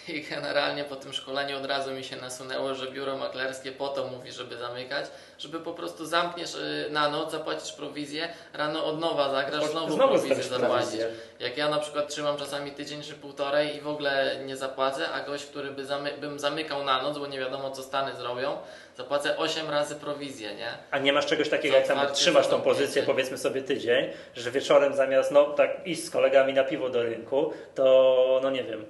[0.08, 4.08] I generalnie po tym szkoleniu od razu mi się nasunęło, że biuro maklerskie po to
[4.08, 5.06] mówi, żeby zamykać,
[5.40, 10.14] żeby po prostu zamkniesz y, na noc, zapłacisz prowizję, rano od nowa zagrasz, znowu, Znowu
[10.14, 10.70] prowizję zapłacisz.
[10.70, 11.08] prowizję.
[11.40, 15.20] Jak ja na przykład trzymam czasami tydzień czy półtorej i w ogóle nie zapłacę, a
[15.26, 18.58] gość, który by zamy- bym zamykał na noc, bo nie wiadomo co Stany zrobią,
[18.98, 20.68] zapłacę 8 razy prowizję, nie?
[20.92, 24.96] A nie masz czegoś takiego, jak tam trzymasz tą pozycję, powiedzmy sobie tydzień, że wieczorem
[24.96, 28.86] zamiast no tak iść z kolegami na piwo do rynku, to no nie wiem,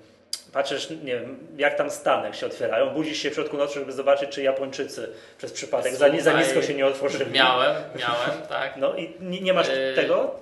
[0.53, 3.91] patrzysz, nie wiem, jak tam Stany jak się otwierają, budzisz się w środku nocy, żeby
[3.91, 7.31] zobaczyć, czy Japończycy przez przypadek za, za nisko się nie otworzyli.
[7.31, 8.77] Miałem, miałem, tak.
[8.77, 10.35] No i nie, nie masz Yy, tego?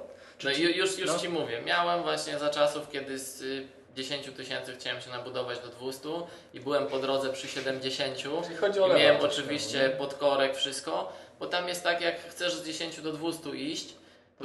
[0.43, 1.19] No i już, już no.
[1.19, 5.67] Ci mówię, miałem właśnie za czasów, kiedy z y, 10 tysięcy chciałem się nabudować do
[5.67, 6.10] 200
[6.54, 11.45] i byłem po drodze przy 70 Czyli chodzi o i miałem oczywiście podkorek, wszystko, bo
[11.47, 13.93] tam jest tak, jak chcesz z 10 do 200 iść,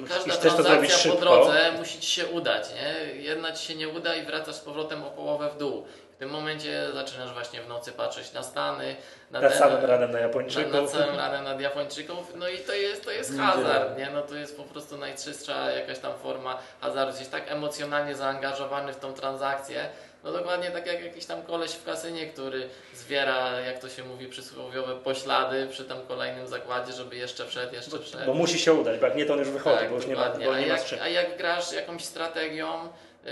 [0.03, 1.19] to każda transakcja po szybko.
[1.21, 3.15] drodze musi Ci się udać, nie?
[3.23, 5.87] Jedna Ci się nie uda i wracasz z powrotem o połowę w dół.
[6.17, 8.97] W tym momencie zaczynasz właśnie w nocy patrzeć na Stany,
[9.31, 10.73] na, Na ten- samym ranem na Japończyków.
[10.73, 14.11] na całym ranem nad Japończyków, no i to jest, to jest hazard, nie?
[14.15, 17.11] No to jest po prostu najczystsza jakaś tam forma hazardu.
[17.11, 19.89] Jesteś tak emocjonalnie zaangażowany w tą transakcję,
[20.27, 24.27] no dokładnie tak jak jakiś tam koleś w kasynie, który zbiera, jak to się mówi,
[24.27, 28.27] przysłowiowe poślady przy tam kolejnym zakładzie, żeby jeszcze wszedł, jeszcze wszedł.
[28.27, 30.15] Bo musi się udać, bo jak nie, to on już wychodzi, Tak, bo już nie
[30.15, 30.99] ma, bo a, nie ma jak, z czym.
[31.03, 32.89] a jak grasz jakąś strategią,
[33.25, 33.31] yy,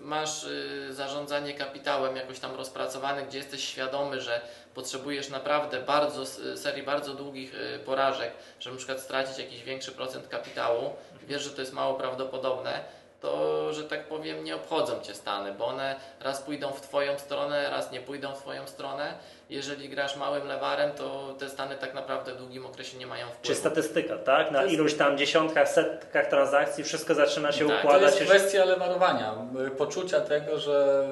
[0.00, 4.40] masz yy, zarządzanie kapitałem jakoś tam rozpracowane, gdzie jesteś świadomy, że
[4.74, 10.28] potrzebujesz naprawdę bardzo, serii bardzo długich yy, porażek, żeby na przykład stracić jakiś większy procent
[10.28, 10.90] kapitału,
[11.28, 15.66] wiesz, że to jest mało prawdopodobne, to, że tak powiem, nie obchodzą Cię Stany, bo
[15.66, 19.14] one raz pójdą w Twoją stronę, raz nie pójdą w Twoją stronę.
[19.50, 23.42] Jeżeli grasz małym lewarem, to te Stany tak naprawdę w długim okresie nie mają wpływu.
[23.46, 24.50] Czy statystyka, tak?
[24.50, 28.20] Na iluś tam dziesiątkach, setkach transakcji wszystko zaczyna się Tak, to To układać.
[28.20, 29.34] jest kwestia lewarowania,
[29.66, 31.06] y, poczucia tego, że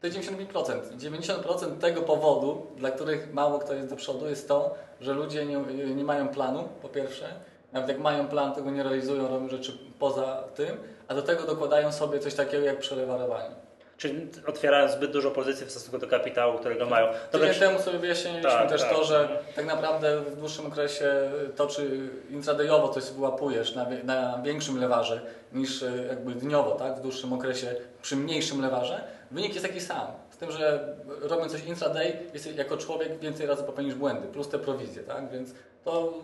[0.00, 0.80] to jest 90%.
[0.98, 5.56] 90% tego powodu, dla których mało kto jest do przodu, jest to, że ludzie nie,
[5.94, 7.34] nie mają planu, po pierwsze.
[7.72, 10.76] Nawet jak mają plan, to go nie realizują, robią rzeczy poza tym,
[11.08, 13.54] a do tego dokładają sobie coś takiego jak przelewarowanie.
[13.96, 17.06] Czyli otwierają zbyt dużo pozycji w stosunku do kapitału, którego mają.
[17.32, 18.90] Dobra, Tydzień temu sobie wyjaśniliśmy Tak, też tak.
[18.90, 24.80] to, że tak naprawdę w dłuższym okresie to, czy intradayowo coś wyłapujesz na, na większym
[24.80, 25.20] lewarze
[25.52, 30.06] niż e, jakby dniowo, tak, w dłuższym okresie przy mniejszym lewarze, wynik jest taki sam.
[30.30, 34.58] Z tym, że robiąc coś intraday, jesteś jako człowiek więcej razy popełnisz błędy, plus te
[34.58, 35.50] prowizje, tak, więc
[35.84, 36.14] to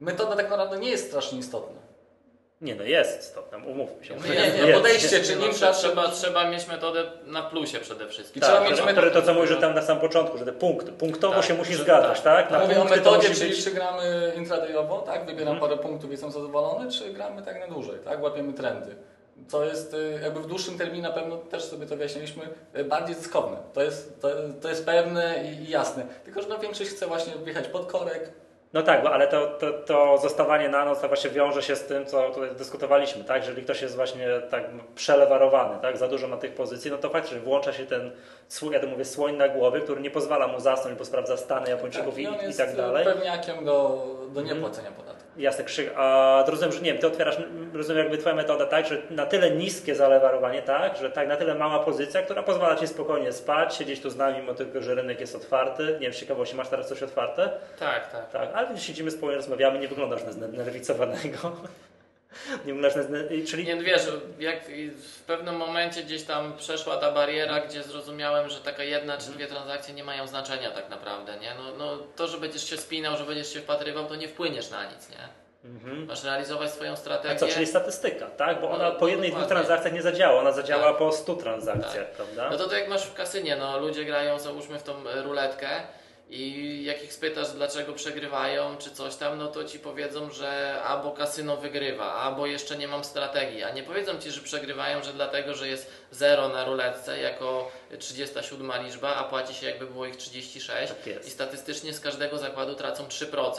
[0.00, 1.78] metoda tak naprawdę nie jest strasznie istotna.
[2.60, 4.14] Nie no, jest istotne, umówmy się.
[4.16, 4.72] Nie, nie, Jest.
[4.74, 8.42] podejście, czy No, intra, trzeba, trzeba mieć metodę na plusie przede wszystkim.
[8.42, 10.38] I trzeba Tak, mieć które, metodę- które to co mówisz, że tam na samym początku,
[10.38, 12.48] że te punkty, punktowo Tak, się musi że- zgadzać, tak?
[12.48, 12.50] tak.
[12.50, 15.26] Na Mówię o to metodzie, czyli być- czy gramy intradayowo, tak?
[15.26, 15.70] Wybieram Mhm.
[15.70, 18.22] parę punktów i jestem zadowolony, czy gramy tak na dłużej, tak?
[18.22, 18.96] Łapiemy trendy.
[19.48, 22.42] Co jest y, jakby w dłuższym terminie na pewno też sobie to wyjaśniliśmy,
[22.78, 23.56] y, bardziej zyskowne.
[23.74, 24.28] To jest, to,
[24.62, 26.06] to jest pewne i, i jasne.
[26.24, 28.30] Tylko, że no, większość chce właśnie wjechać pod korek.
[28.72, 31.84] No tak, bo, ale to, to, to zostawanie na noc to właśnie wiąże się z
[31.86, 33.42] tym, co tutaj dyskutowaliśmy, tak?
[33.42, 35.96] Jeżeli ktoś jest właśnie tak przelewarowany, tak?
[35.96, 38.10] Za dużo ma tych pozycji, no to faktycznie włącza się ten,
[38.72, 42.18] ja to mówię, słoń na głowie, który nie pozwala mu zasnąć, bo sprawdza stany Japończyków
[42.18, 43.04] i on i, i jest tak dalej.
[43.04, 44.46] pewniakiem do, do Mhm.
[44.46, 45.17] niepłacenia podatku.
[45.38, 45.92] Jasne, Krzyk.
[45.96, 47.36] A rozumiem, że nie wiem, ty otwierasz,
[47.74, 51.54] rozumiem jakby twoja metoda tak, że na tyle niskie zalewarowanie, tak, że tak, na tyle
[51.54, 55.20] mała pozycja, która pozwala ci spokojnie spać, siedzieć tu z nami, mimo tego, że rynek
[55.20, 55.82] jest otwarty.
[55.92, 57.50] Nie wiem, z ciekawości, masz teraz coś otwarte?
[57.78, 58.30] Tak, tak.
[58.30, 61.52] Tak, ale siedzimy spokojnie, rozmawiamy, nie wyglądasz na znerwicowanego.
[62.64, 63.28] Nie zner...
[63.48, 64.02] Czyli Nie wiesz,
[64.38, 64.64] jak
[65.02, 69.46] w pewnym momencie gdzieś tam przeszła ta bariera, gdzie zrozumiałem, że taka jedna czy dwie
[69.46, 71.54] transakcje nie mają znaczenia tak naprawdę, nie?
[71.54, 74.84] No, no to, że będziesz się spinał, że będziesz się wpatrywał, to nie wpłyniesz na
[74.84, 75.28] nic, nie?
[75.64, 76.06] Mhm.
[76.06, 77.36] Masz realizować swoją A strategię.
[77.36, 78.60] co, czyli statystyka, tak?
[78.60, 80.96] Bo No, ona no, po jednej, dwóch transakcjach nie zadziała, ona zadziała Tak.
[80.96, 82.50] po 100 transakcjach, prawda?
[82.50, 85.68] No to tak jak masz w kasynie, no ludzie grają załóżmy w tą e, ruletkę
[86.30, 91.10] i jak ich spytasz dlaczego przegrywają czy coś tam, no to ci powiedzą, że albo
[91.10, 95.54] kasyno wygrywa, albo jeszcze nie mam strategii, a nie powiedzą ci, że przegrywają, że dlatego,
[95.54, 100.92] że jest 0 na ruletce jako 37 liczba, a płaci się jakby było ich 36
[100.92, 103.52] Tak i statystycznie z każdego zakładu tracą 3%.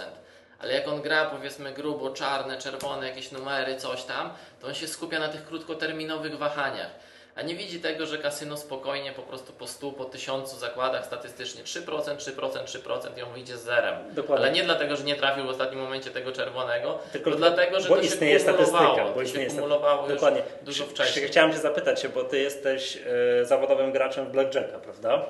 [0.59, 4.87] Ale jak on gra, powiedzmy, grubo, czarne, czerwone, jakieś numery, coś tam, to on się
[4.87, 6.89] skupia na tych krótkoterminowych wahaniach.
[7.39, 11.63] A nie widzi tego, że kasyno spokojnie po prostu po 100, po 1000 zakładach statystycznie
[11.63, 11.81] 3%,
[12.15, 13.95] 3%, 3% i on wyjdzie z zerem.
[14.11, 14.45] Dokładnie.
[14.45, 17.95] Ale nie dlatego, że nie trafił w ostatnim momencie tego czerwonego, Tylko dlatego, że bo
[17.95, 18.77] to istnieje się kumulowało.
[18.77, 20.41] statystyka, bo istnieje się kumulowało Dokładnie.
[20.61, 21.27] dużo wcześniej.
[21.27, 22.97] Chciałem Cię zapytać bo Ty jesteś
[23.41, 25.25] e, zawodowym graczem w Blackjacka, prawda?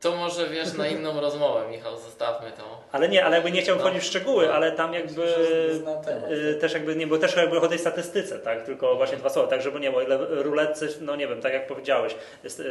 [0.00, 2.80] To może wiesz na inną rozmowę, Michał, zostawmy to.
[2.92, 3.90] Ale nie, ale jakby nie chciałbym No.
[3.90, 6.30] wchodzić w szczegóły, ale tam jakby Że zna temat.
[6.30, 9.48] y, też jakby nie, bo też jakby o tej statystyce, tak, tylko właśnie dwa słowa,
[9.48, 12.64] tak, żeby nie było, ile ruletcy, no nie wiem, tak jak powiedziałeś, jest, y,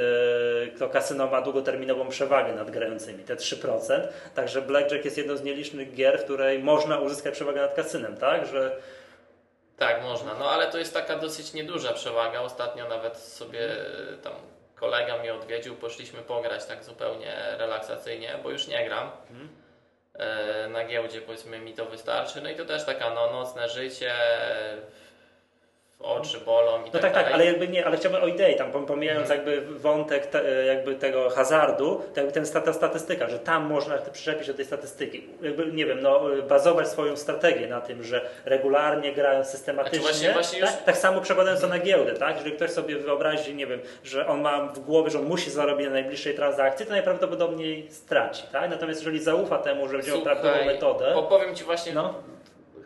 [0.79, 5.93] to kasyno ma długoterminową przewagę nad grającymi, te 3%, także blackjack jest jedną z nielicznych
[5.93, 8.75] gier, w której można uzyskać przewagę nad kasynem, tak, że
[9.77, 10.33] Tak, można.
[10.39, 12.41] No ale to jest taka dosyć nieduża przewaga.
[12.41, 13.69] Ostatnio nawet sobie
[14.23, 14.33] tam
[14.79, 19.11] kolega mnie odwiedził, poszliśmy pograć tak zupełnie relaksacyjnie, bo już nie gram.
[20.13, 22.41] E, Na giełdzie powiedzmy mi to wystarczy.
[22.41, 24.13] No i to też taka no, nocne życie.
[26.03, 28.71] Oczy bolą i No tak tak, tak, ale jakby nie, ale chciałbym o idei, tam
[28.71, 29.39] pom- pomijając Mhm.
[29.47, 34.47] jakby wątek te, jakby tego hazardu, to jakby ten, ta statystyka, że tam można przyczepić
[34.47, 39.43] do tej statystyki, jakby nie wiem, no, bazować swoją strategię na tym, że regularnie grają
[39.45, 42.71] systematycznie, Znaczy właśnie- właśnie już- tak, tak samo przekładając to na giełdę, tak, jeżeli ktoś
[42.71, 46.35] sobie wyobrazi, nie wiem, że on ma w głowie, że on musi zarobić na najbliższej
[46.35, 51.55] transakcji, to najprawdopodobniej straci, tak, natomiast jeżeli zaufa temu, że prawidłową Słuchaj, metodę, bo powiem
[51.55, 52.13] Ci właśnie, no,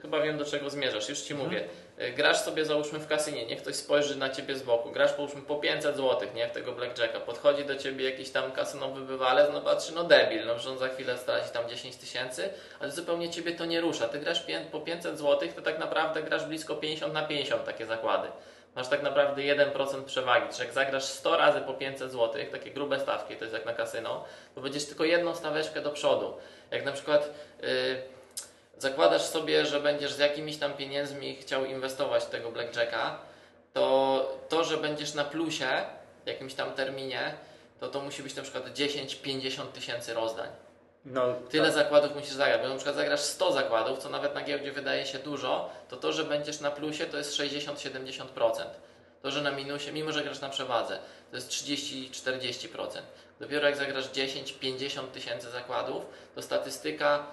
[0.04, 1.50] chyba wiem do czego zmierzasz, już Ci Mhm.
[1.50, 1.68] mówię.
[2.08, 5.42] Y, Grasz sobie załóżmy w kasynie, niech ktoś spojrzy na Ciebie z boku, grasz połóżmy
[5.42, 9.62] po 500 zł, nie, w tego blackjacka, podchodzi do Ciebie jakiś tam kasynowy bywalec, no
[9.62, 13.56] patrzy, no debil, no że on za chwilę straci tam 10 tysięcy, ale zupełnie Ciebie
[13.56, 14.08] to nie rusza.
[14.08, 18.28] Ty grasz po 500 zł, to tak naprawdę grasz blisko 50 na 50 takie zakłady.
[18.76, 20.48] Masz tak naprawdę 1% przewagi.
[20.54, 23.74] Czyli jak zagrasz 100 razy po 500 zł, takie grube stawki, to jest jak na
[23.74, 26.34] kasyno, to będziesz tylko jedną staweczkę do przodu.
[26.72, 27.30] Jak na przykład
[27.62, 27.68] yy,
[28.84, 33.20] zakładasz sobie, że będziesz z jakimiś tam pieniędzmi chciał inwestować w tego blackjacka,
[33.74, 35.70] to to, że będziesz na plusie
[36.24, 37.34] w jakimś tam terminie,
[37.80, 40.50] to to musi być na przykład 10-50 tysięcy rozdań.
[41.06, 41.74] no Tyle tak.
[41.74, 45.20] zakładów musisz zagrać, bo na przykład zagrasz 100 zakładów, co nawet na giełdzie wydaje się
[45.20, 48.26] dużo, to to, że będziesz na plusie, to jest 60-70%.
[49.22, 51.00] To, że na minusie, mimo że grasz na przewadze,
[51.32, 52.68] to jest 30-40%.
[53.40, 56.04] Dopiero jak zagrasz 10-50 tysięcy zakładów,
[56.36, 57.24] to statystyka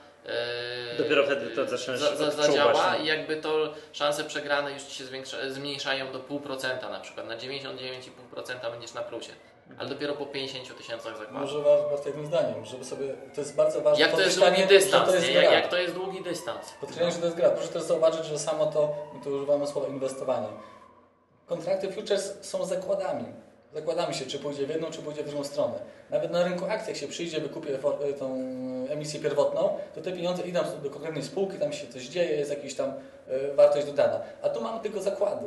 [0.99, 3.05] Dopiero wtedy to zaczniesz za, za, zadziała no.
[3.05, 7.27] i jakby to szanse przegrane już ci się zwiększa, zmniejszają do 0,5% na przykład.
[7.27, 9.33] Na 99,5% będziesz na plusie.
[9.79, 11.41] Ale dopiero po 50 tysiącach zakładów.
[11.41, 14.67] Może wa- warto jednym zdaniem, żeby sobie, to jest bardzo ważne Jak to jest długi
[14.67, 15.33] dystans, to jest nie?
[15.35, 16.73] Jak, jak to jest długi dystans.
[16.81, 17.51] Podkreślenie, że to jest gra.
[17.51, 20.49] Proszę też zauważyć, że samo to, my tu używamy słowa inwestowanie.
[21.47, 23.25] Kontrakty futures są zakładami.
[23.75, 25.75] Zakładamy się, czy pójdzie w jedną, czy pójdzie w drugą stronę.
[26.11, 28.35] Nawet na rynku akcji, jak się przyjdzie, wykupię for- tą
[28.89, 32.75] emisję pierwotną, to te pieniądze idą do konkretnej spółki, tam się coś dzieje, jest jakaś
[32.75, 32.93] tam
[33.29, 34.21] e, wartość dodana.
[34.43, 35.47] A tu mamy tylko zakłady.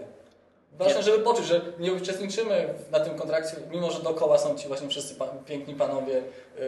[0.78, 1.04] Ważne, Nie.
[1.04, 5.16] żeby poczuć, że nie uczestniczymy na tym kontrakcie, mimo że dookoła są ci właśnie wszyscy
[5.16, 6.62] pa, piękni panowie e,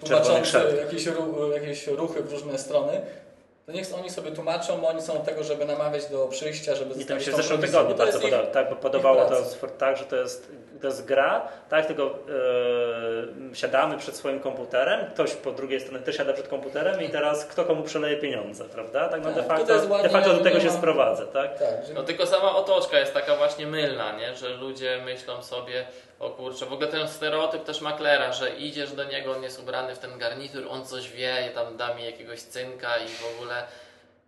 [0.00, 3.00] tłumaczący jakieś, ru, jakieś ruchy w różne strony.
[3.66, 6.94] To niech oni sobie tłumaczą, bo oni są od tego, żeby namawiać do przyjścia, żeby
[6.94, 9.96] I tam się w zeszłym tygodniu bardzo jest ich- podoba, tak, bo podobało to tak,
[9.96, 12.02] że to jest, to jest gra, tak, tylko
[13.50, 17.44] e, siadamy przed swoim komputerem, ktoś po drugiej stronie też siada przed komputerem i teraz
[17.44, 19.08] kto komu przeleje pieniądze, prawda?
[19.08, 21.58] Tak, no Tak, de to facto, ładnie, de facto do tego się sprowadza, tak?
[21.58, 24.34] Tak, że No tylko sama otoczka jest taka właśnie mylna, nie?
[24.36, 25.86] że ludzie myślą sobie,
[26.18, 29.94] o kurczę, w ogóle ten stereotyp też maklera, że idziesz do niego, on jest ubrany
[29.94, 33.66] w ten garnitur, on coś wie, tam da mi jakiegoś cynka i w ogóle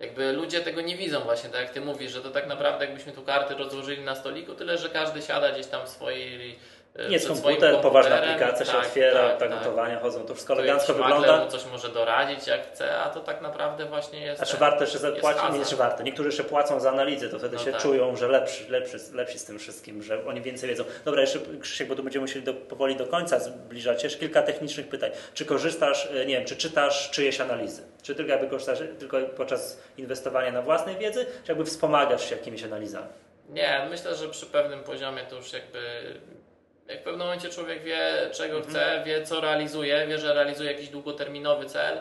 [0.01, 3.13] jakby ludzie tego nie widzą właśnie, tak jak ty mówisz, że to tak naprawdę jakbyśmy
[3.13, 6.59] tu karty rozłożyli na stoliku, tyle że każdy siada gdzieś tam w swojej
[7.09, 8.35] Jest przed swoim komputer, poważna komputerem.
[8.45, 9.59] aplikacja się Tak, otwiera, tak, tak, tak.
[9.59, 11.45] notowania chodzą, to wszystko To elegancko wygląda.
[11.45, 14.43] mu coś może doradzić jak chce, a to tak naprawdę właśnie jest...
[14.43, 15.59] A czy warto jeszcze jest zapłacić?
[15.59, 16.03] Nie, czy warto.
[16.03, 17.81] Niektórzy jeszcze płacą za analizę, to wtedy No się tak.
[17.83, 20.85] czują, że lepszy, lepszy, lepsi z tym wszystkim, że oni więcej wiedzą.
[21.05, 24.05] Dobra, jeszcze Krzysiek, bo tu będziemy musieli do, powoli do końca zbliżać.
[24.05, 25.11] Jeszcze kilka technicznych pytań.
[25.35, 27.83] Czy korzystasz, e, nie wiem, czy czytasz czyjeś analizy?
[28.03, 32.63] Czy tylko jakby korzystasz tylko podczas inwestowania na własnej wiedzy, czy jakby wspomagasz się jakimiś
[32.65, 33.07] analizami?
[33.49, 35.79] Nie, myślę, że przy pewnym poziomie to już jakby.
[36.89, 38.01] Jak w pewnym momencie człowiek wie,
[38.33, 38.65] czego Mhm.
[38.75, 41.99] chce, wie, co realizuje, wie, że realizuje jakiś długoterminowy cel,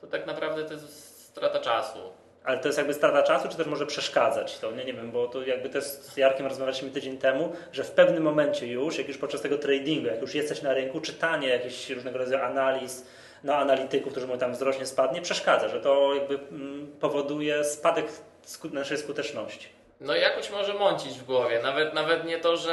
[0.00, 1.98] to tak naprawdę to jest strata czasu.
[2.44, 4.70] Ale to jest jakby strata czasu, czy też może przeszkadzać to?
[4.72, 8.22] Nie, nie wiem, bo to jakby też z Jarkiem rozmawialiśmy tydzień temu, że w pewnym
[8.22, 12.18] momencie już, jak już podczas tego tradingu, jak już jesteś na rynku, czytanie jakichś różnego
[12.18, 13.06] rodzaju analiz,
[13.44, 18.06] no analityków, którzy mówią tam wzrośnie, spadnie, przeszkadza, że to jakby mm, powoduje spadek
[18.46, 19.68] sku- naszej skuteczności.
[20.00, 21.60] No jakoś może mącić w głowie.
[21.62, 22.70] Nawet, nawet nie to, że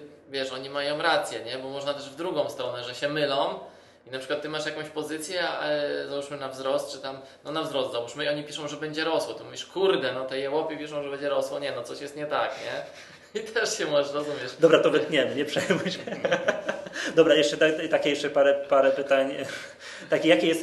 [0.00, 1.58] yy, wiesz, oni mają rację, nie?
[1.58, 3.58] Bo można też w drugą stronę, że się mylą.
[4.06, 7.62] I na przykład ty masz jakąś pozycję, e, załóżmy na wzrost, czy tam, no na
[7.62, 9.34] wzrost załóżmy, i oni piszą, że będzie rosło.
[9.34, 11.58] To mówisz, kurde, no te jełopy piszą, że będzie rosło.
[11.58, 12.82] Nie, no coś jest nie tak, nie?
[13.34, 14.56] I też się możesz, rozumiesz.
[14.60, 15.98] Dobra, to wytniemy, nie przejmuj się.
[17.16, 19.34] Dobra, jeszcze tak, takie jeszcze parę, parę pytań.
[20.10, 20.62] Takie, jakie jest,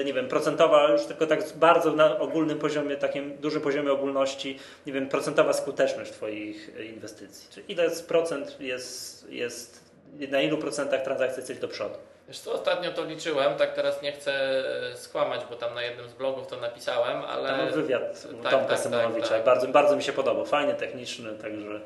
[0.00, 4.58] e, nie wiem, procentowa, już tylko tak bardzo na ogólnym poziomie, takim dużym poziomie ogólności,
[4.86, 7.48] nie wiem, procentowa skuteczność Twoich inwestycji?
[7.50, 9.80] Czy ile z procent jest, jest,
[10.30, 11.94] na ilu procentach transakcji jesteś do przodu?
[12.28, 14.32] Wiesz co, ostatnio to liczyłem, tak teraz nie chcę
[14.92, 17.48] e, skłamać, bo tam na jednym z blogów to napisałem, ale...
[17.48, 19.44] Tam wywiad tak, Tomka tak, Symonowicza, tak, tak.
[19.44, 21.80] Bardzo, bardzo mi się podobał, fajny, techniczny, także...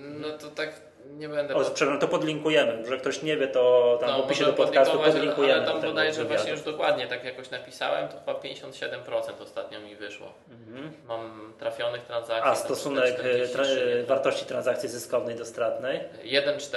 [0.00, 0.72] No to tak
[1.10, 1.54] nie będę...
[1.54, 4.98] O, przepraszam, to podlinkujemy, że ktoś nie wie, to tam w opisie do No, podcastu
[4.98, 5.54] podlinkujemy.
[5.54, 10.32] Ale tam bodajże właśnie już dokładnie tak jakoś napisałem, to chyba 57% ostatnio mi wyszło.
[10.50, 10.92] Mhm.
[11.08, 12.50] Mam trafionych transakcji.
[12.50, 16.00] A stosunek 43, e, tra- wartości transakcji zyskownej do stratnej?
[16.24, 16.76] 1,4,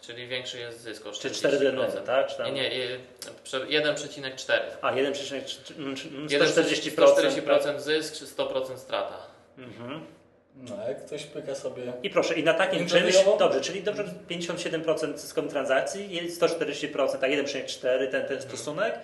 [0.00, 1.20] czyli większy jest zysk o 40%.
[1.22, 2.26] Czy 4 do 1, tak?
[2.26, 2.46] Czy tam...
[2.46, 2.98] Nie, nie, e,
[3.44, 4.52] prze- 1,4.
[4.82, 6.28] A, 1,140%.
[6.28, 9.16] 1,40% zysk czy 100% strata.
[9.58, 10.06] Mhm.
[10.56, 11.92] No, jak ktoś pyka sobie...
[12.02, 17.30] I proszę, i na takim czymś, dobrze, czyli dobrze 57% zyskom transakcji, jest 140%, tak
[17.30, 18.98] 1,4 ten, ten stosunek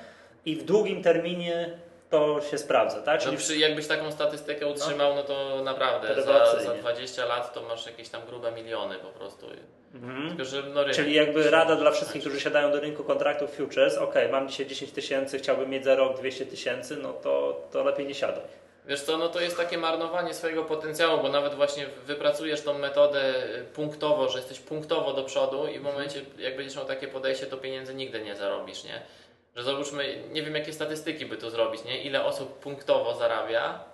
[0.44, 1.78] i w długim terminie
[2.10, 3.20] to się sprawdza, tak?
[3.20, 6.64] No Czyli przy, jakbyś taką statystykę utrzymał, no to naprawdę za, Rewelacyjnie.
[6.66, 9.46] za 20 lat to masz jakieś tam grube miliony po prostu.
[9.94, 10.28] Mhm.
[10.28, 13.50] Tylko, że no rynek Czyli jakby się- rada dla wszystkich, którzy siadają do rynku kontraktów
[13.50, 17.84] futures, ok, mam dzisiaj 10 tysięcy, chciałbym mieć za rok 200 tysięcy, no to, to
[17.84, 18.44] lepiej nie siadaj.
[18.88, 23.34] Wiesz co, no to jest takie marnowanie swojego potencjału, bo nawet właśnie wypracujesz tą metodę
[23.60, 27.46] y, punktowo, że jesteś punktowo do przodu i w momencie, jak będziesz miał takie podejście,
[27.46, 29.02] to pieniędzy nigdy nie zarobisz, nie?
[29.56, 32.02] Że załóżmy, nie wiem jakie statystyki by to zrobić, nie?
[32.02, 33.84] Ile osób punktowo zarabia,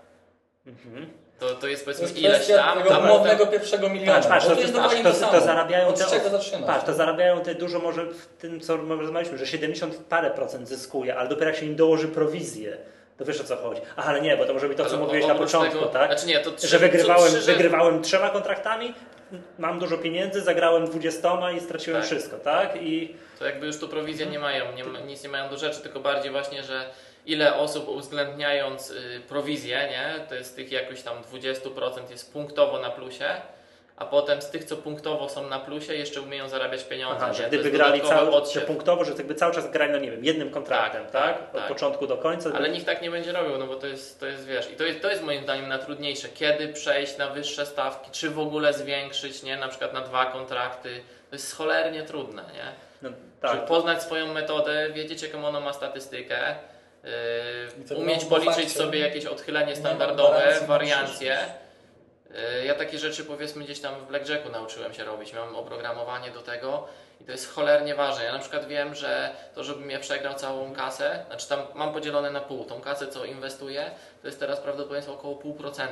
[0.66, 1.10] Mhm.
[1.38, 4.12] to, to jest To powiedzmy jest ileś tam, tego tam, umownego pierwszego miliona.
[4.14, 6.66] Patrz, patrz, to, to jest patrz, to, to, to, zarabiają Od te, czego zaczynasz?
[6.66, 11.16] patrz, to zarabiają te dużo może w tym, co rozmawialiśmy, że 70 parę procent zyskuje,
[11.16, 12.76] ale dopiero jak się im dołoży prowizję,
[13.18, 13.80] to wiesz o co chodzi.
[13.96, 16.10] Aha, ale nie, bo to może być to, co Ale mówiłeś na początku, tego- tak?
[16.10, 18.94] Znaczy nie, to trzy, że wygrywałem, trzy, że- wygrywałem trzema kontraktami,
[19.58, 22.10] mam dużo pieniędzy, zagrałem 20 i straciłem Tak.
[22.10, 22.82] wszystko, tak?
[22.82, 26.00] I To jakby już tu prowizje nie mają, nie, nic nie mają do rzeczy, tylko
[26.00, 26.84] bardziej właśnie, że
[27.26, 32.90] ile osób uwzględniając y, prowizję, nie, to jest tych jakoś tam 20% jest punktowo na
[32.90, 33.26] plusie,
[33.96, 37.24] a potem z tych, co punktowo są na plusie, jeszcze umieją zarabiać pieniądze.
[37.24, 40.24] Aha, że gdyby grali cały, że punktowo, że jakby cały czas grali, no nie wiem,
[40.24, 41.12] jednym kontraktem, tak?
[41.12, 41.68] Tak, tak, Od tak.
[41.68, 42.50] początku do końca.
[42.54, 44.84] Ale nikt tak nie będzie robił, no bo to jest, to jest wiesz, i to
[44.84, 49.42] jest, to jest moim zdaniem najtrudniejsze, kiedy przejść na wyższe stawki, czy w ogóle zwiększyć,
[49.42, 52.72] nie, na przykład na dwa kontrakty, to jest cholernie trudne, nie?
[53.02, 53.08] No,
[53.48, 53.66] Żeby tak.
[53.66, 56.54] poznać swoją metodę, wiedzieć jaką ona ma statystykę,
[57.90, 61.38] I yy, umieć no, policzyć fakcie sobie jakieś odchylenie standardowe, wariancje.
[62.58, 66.40] Yy, Ja takie rzeczy powiedzmy gdzieś tam w Blackjacku nauczyłem się robić, miałem oprogramowanie do
[66.42, 66.86] tego
[67.20, 68.24] i to jest cholernie ważne.
[68.24, 72.30] Ja na przykład wiem, że to, żebym ja przegrał całą kasę, znaczy tam mam podzielone
[72.30, 73.90] na pół, tą kasę co inwestuję,
[74.22, 75.86] to jest teraz prawdopodobieństwo około 0,5%.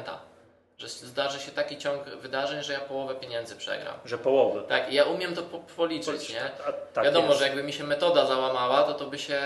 [0.79, 3.95] Że zdarzy się taki ciąg wydarzeń, że ja połowę pieniędzy przegram.
[4.05, 4.63] Że połowy.
[4.69, 6.45] Tak, i ja umiem to po- policzyć, nie?
[6.69, 7.39] A, tak Wiadomo, jest.
[7.39, 9.41] że jakby mi się metoda załamała, to to by się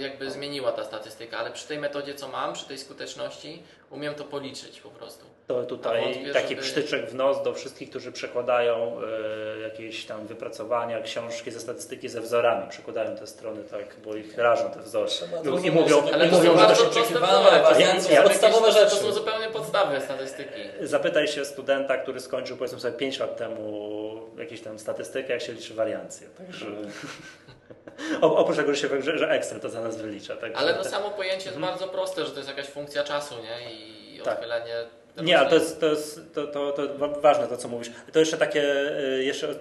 [0.00, 4.24] jakby zmieniła ta statystyka, ale przy tej metodzie, co mam, przy tej skuteczności, umiem to
[4.24, 5.24] policzyć po prostu.
[5.46, 8.96] To tutaj wątpię, taki żeby- przytyczek w nos do wszystkich, którzy przekładają
[9.56, 12.70] e, jakieś tam wypracowania, książki ze statystyki ze wzorami.
[12.70, 15.08] Przekładają te strony tak, bo ich rażą te wzory.
[15.08, 18.22] Trzeba I zrozumieć, mówią, że Ale i to mówią są że to się oczekiwane, są
[18.22, 18.96] podstawowe rzeczy.
[18.96, 20.60] To są zupełnie podstawy statystyki.
[20.80, 25.52] Zapytaj się studenta, który skończył powiedzmy sobie 5 lat temu jakieś tam statystykę, jak się
[25.52, 26.28] liczy wariancję.
[26.38, 26.66] Także
[28.20, 30.36] o- oprócz tego, że, się, że, że Excel to za nas wylicza.
[30.36, 33.72] Także Ale no samo pojęcie jest bardzo proste, że to jest jakaś funkcja czasu, nie?
[33.74, 34.24] I Mhm.
[34.24, 34.34] Tak.
[34.34, 34.74] odchylenie...
[35.22, 37.90] Nie, ale to jest, to, jest to, to, to wa- ważne to, co mówisz.
[38.12, 38.62] To jeszcze takie,
[38.98, 39.54] y, jeszcze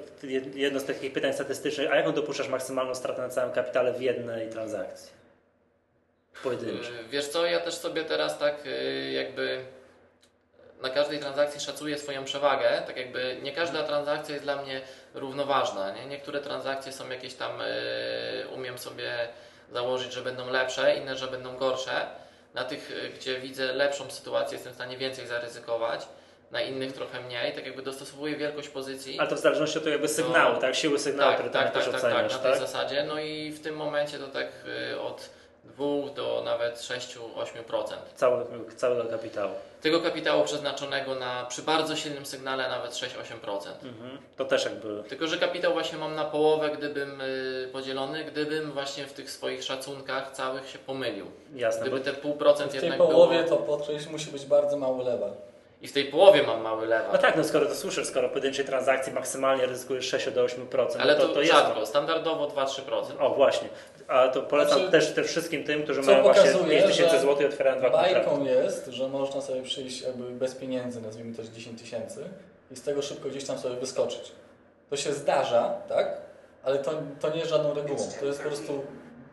[0.55, 1.91] jedno z takich pytań statystycznych.
[1.91, 5.11] A jaką dopuszczasz maksymalną stratę na całym kapitale w jednej transakcji?
[6.43, 6.93] Pojedynczej.
[6.95, 9.59] Yy, Wiesz co, ja też sobie teraz tak yy, jakby
[10.81, 14.81] na każdej transakcji szacuję swoją przewagę, tak jakby nie każda transakcja jest dla mnie
[15.13, 16.05] równoważna, nie?
[16.05, 19.27] Niektóre transakcje są jakieś tam, yy, umiem sobie
[19.71, 22.05] założyć, że będą lepsze, inne, że będą gorsze.
[22.53, 26.07] Na tych, yy, gdzie widzę lepszą sytuację, jestem w stanie więcej zaryzykować,
[26.51, 29.19] na innych trochę mniej, tak jakby dostosowuję wielkość pozycji.
[29.19, 30.75] Ale to w zależności od jakby sygnału, tak?
[30.75, 32.51] Siły sygnału, Tak, które tak, tam tak, też tak, tak, oceniasz, na tak?
[32.51, 33.03] tej zasadzie.
[33.03, 34.47] No i w tym momencie to tak
[34.91, 35.29] y, od
[35.77, 37.83] 2 do nawet 6-8%.
[38.15, 39.51] Cały, całego kapitału.
[39.81, 43.05] Tego kapitału przeznaczonego na przy bardzo silnym sygnale nawet 6-8%.
[43.83, 44.17] Mhm.
[44.37, 49.05] To też jakby Tylko, że kapitał właśnie mam na połowę, gdybym y, podzielony, gdybym właśnie
[49.05, 51.25] w tych swoich szacunkach całych się pomylił.
[51.55, 51.85] jasne.
[51.89, 53.57] Bo, Gdyby te pół procent W tej jednak połowie było.
[53.57, 55.31] to podkreślić musi być bardzo mały lewal.
[55.81, 57.19] I w tej połowie mam mały no lewal.
[57.19, 61.21] tak, no skoro to słyszysz, skoro pojedynczej transakcji maksymalnie ryzykujesz 6 do 8%, Ale no
[61.21, 61.53] to, to, to jest.
[61.53, 62.81] rzadko, standardowo 2-3%.
[63.19, 63.69] O, właśnie.
[64.07, 67.21] A to polecam Znaczy, też, też wszystkim tym, którzy mają właśnie pokazuje, 5 tysięcy że
[67.21, 68.15] złotych i otwierają dwa kontrakty.
[68.15, 72.29] Bajką jest, że można sobie przyjść jakby bez pieniędzy, nazwijmy to 10 tysięcy
[72.71, 74.31] i z tego szybko gdzieś tam sobie wyskoczyć.
[74.89, 76.17] To się zdarza, tak?
[76.63, 77.99] Ale to, to nie jest żadną regułą.
[78.19, 78.83] To jest po prostu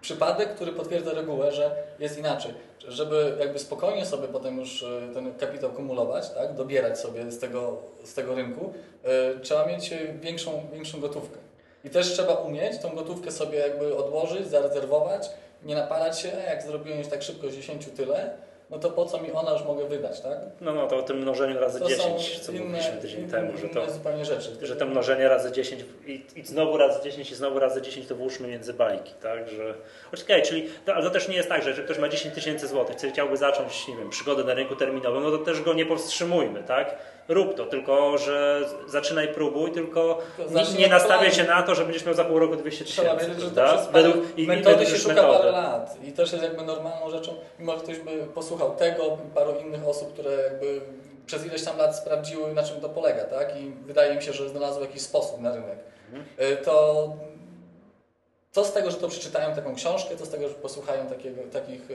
[0.00, 2.54] przypadek, który potwierdza regułę, że jest inaczej.
[2.78, 6.54] Żeby jakby spokojnie sobie potem już e, ten kapitał kumulować, tak?
[6.54, 8.72] dobierać sobie z tego, z tego rynku,
[9.04, 11.38] e, trzeba mieć większą, większą gotówkę.
[11.84, 15.30] I też trzeba umieć tą gotówkę sobie jakby odłożyć, zarezerwować,
[15.62, 18.30] nie napalać się, jak zrobiłem już tak szybko z 10 tyle,
[18.70, 20.38] no to po co mi ona już mogę wydać, tak?
[20.60, 23.30] No, no to o tym mnożeniu razy To 10, są co inne, mówiliśmy tydzień inne,
[23.30, 24.56] temu, że to, zupełnie rzeczy.
[24.62, 28.14] że to mnożenie razy 10 i, i znowu razy 10 i znowu razy 10 to
[28.14, 29.74] włóżmy między bajki, tak, że...
[30.24, 32.66] Okej, czyli to, ale to też nie jest tak, że jeżeli ktoś ma 10 tysięcy
[32.66, 36.62] złotych, chciałby zacząć, nie wiem, przygodę na rynku terminowym, no to też go nie powstrzymujmy,
[36.62, 36.96] tak?
[37.28, 40.18] Rób to, tylko że zaczynaj, próbuj, tylko
[40.50, 43.40] nie, nie nastawiaj się na to, że będziesz miał za pół roku 200 Trzeba tysięcy,
[43.40, 43.54] wiedzieć,
[43.92, 45.38] Według, i- i metody się szuka metody.
[45.38, 49.52] parę lat i też jest jakby normalną rzeczą, mimo że ktoś by posłuchał tego paru
[49.66, 50.80] innych osób, które jakby
[51.26, 53.56] przez ileś tam lat sprawdziły, na czym to polega, tak?
[53.60, 55.78] I wydaje mi się, że znalazły jakiś sposób na rynek.
[56.40, 57.08] Y, To
[58.52, 61.90] co z tego, że to przeczytają taką książkę, co z tego, że posłuchają takiego, takich
[61.90, 61.94] y,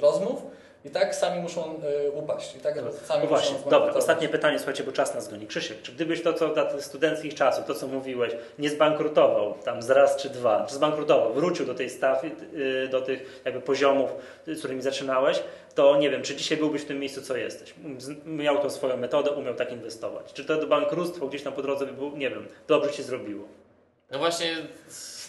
[0.00, 0.42] rozmów
[0.84, 2.56] i tak sami muszą y, upaść.
[2.56, 3.96] I tak sami No muszą właśnie, dobra, zbankrutować.
[3.96, 5.46] ostatnie pytanie, słuchajcie, bo czas nas goni.
[5.46, 9.82] Krzysiek, czy gdybyś to, co dla tych studenckich czasów, to co mówiłeś, nie zbankrutował tam
[9.82, 14.10] z raz czy dwa, czy zbankrutował, wrócił do tej stawy, yy, do tych jakby poziomów,
[14.48, 15.42] y, z którymi zaczynałeś,
[15.74, 17.74] to nie wiem, czy dzisiaj byłbyś w tym miejscu, co jesteś.
[18.26, 20.32] Miał tą swoją metodę, umiał tak inwestować.
[20.32, 23.44] Czy to bankructwo gdzieś tam po drodze by było, nie wiem, dobrze ci zrobiło.
[24.10, 24.56] No właśnie,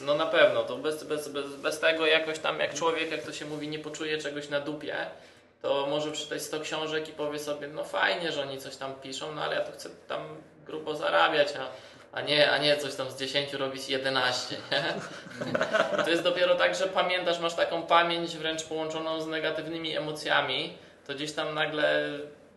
[0.05, 3.31] no na pewno, to bez, bez, bez, bez tego jakoś tam jak człowiek, jak to
[3.31, 4.95] się mówi, nie poczuje czegoś na dupie,
[5.63, 9.31] to może przeczytać 100 książek i powie sobie, no fajnie, że oni coś tam piszą,
[9.31, 10.21] no ale ja to chcę tam
[10.65, 11.67] grubo zarabiać, a,
[12.17, 14.83] a, nie, a nie coś tam z 10 robić 11, nie?
[16.03, 21.13] To jest dopiero tak, że pamiętasz, masz taką pamięć wręcz połączoną z negatywnymi emocjami, to
[21.13, 22.09] gdzieś tam nagle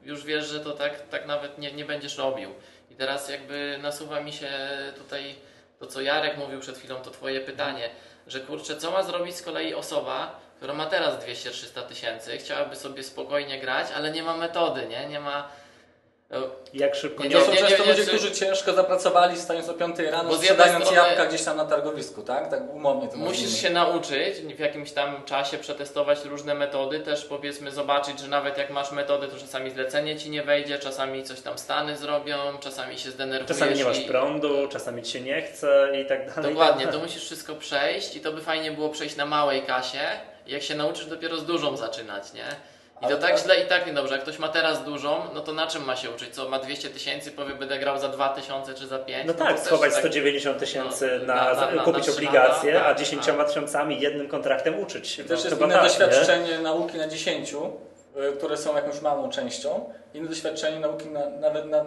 [0.03, 2.51] już wiesz, że to tak, tak nawet nie, nie będziesz robił.
[2.91, 4.51] I teraz jakby nasuwa mi się
[4.97, 5.35] tutaj
[5.79, 7.91] to, co Jarek mówił przed chwilą, to twoje pytanie,
[8.27, 13.03] że kurczę, co ma zrobić z kolei osoba, która ma teraz 200-300 tysięcy, chciałaby sobie
[13.03, 15.07] spokojnie grać, ale nie ma metody, nie?
[15.09, 15.49] Nie ma...
[16.31, 16.39] no,
[16.75, 19.99] Jak szybko Nie, To są nie, często nie, ludzie, którzy ciężko zapracowali, stając o 5
[19.99, 22.51] rano, sprzedając strony- jabłka gdzieś tam na targowisku, tak?
[22.51, 23.63] Tak umownie to Musisz nazwijmy.
[23.63, 28.71] się nauczyć w jakimś tam czasie przetestować różne metody, też powiedzmy zobaczyć, że nawet jak
[28.71, 33.11] masz metody, to czasami zlecenie ci nie wejdzie, czasami coś tam Stany zrobią, czasami się
[33.11, 33.49] zdenerwujesz.
[33.59, 36.51] Czasami nie masz i- prądu, czasami ci się nie chce i tak dalej.
[36.55, 40.01] Dokładnie, to musisz wszystko przejść i to by fajnie było przejść na małej kasie.
[40.47, 42.45] Jak się nauczysz dopiero z dużą zaczynać, nie?
[43.03, 44.15] I Ale to tak tak- źle i tak niedobrze.
[44.15, 46.35] Jak ktoś ma teraz dużą, no to na czym ma się uczyć?
[46.35, 49.27] Co, ma 200 tysięcy, powie będę grał za 2000 czy za 5?
[49.27, 52.89] No to tak, schować tak- 190 tysięcy No, na, na- na- kupić obligacje, lata, a
[52.89, 53.49] tak, 10 tak.
[53.49, 55.23] tysiącami jednym kontraktem uczyć się.
[55.23, 57.55] I też No, jest inne tak, doświadczenie nauki na 10,
[58.17, 61.85] y, które są jakąś małą częścią, inne doświadczenie nauki na, nawet na,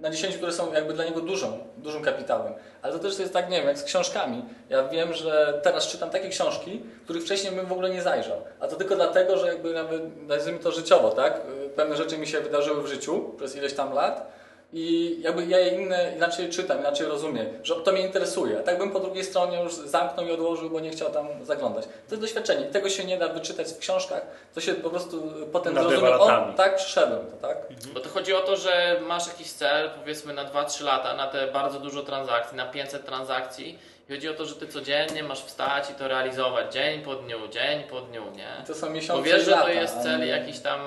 [0.00, 2.52] na 10, które są jakby dla niego dużą, dużym kapitałem.
[2.82, 4.44] Ale to też jest tak, nie wiem, jak z książkami.
[4.68, 8.42] Ja wiem, że teraz czytam takie książki, których wcześniej bym w ogóle nie zajrzał.
[8.60, 11.40] A to tylko dlatego, że jakby nawet, nazwijmy to życiowo, tak?
[11.76, 14.39] Pewne rzeczy mi się wydarzyły w życiu przez ileś tam lat.
[14.72, 18.58] I jakby ja je inne inaczej czytam, inaczej rozumiem, że to mnie interesuje.
[18.58, 21.84] A tak bym po drugiej stronie już zamknął i odłożył, bo nie chciał tam zaglądać.
[21.84, 22.66] To jest doświadczenie.
[22.66, 24.26] Tego się nie da wyczytać w książkach.
[24.54, 26.50] To się po prostu potem Nabywa zrozumie.
[26.50, 27.58] O, tak, przyszedłem to, tak?
[27.94, 31.46] Bo to chodzi o to, że masz jakiś cel, powiedzmy na 2-3 lata, na te
[31.46, 33.78] bardzo dużo transakcji, na 500 transakcji.
[34.10, 37.82] Chodzi o to, że ty codziennie masz wstać i to realizować dzień po dniu, dzień
[37.90, 38.64] po dniu, nie?
[38.66, 40.80] To są Bo miesiące wiesz, i że to jest cel jakiś tam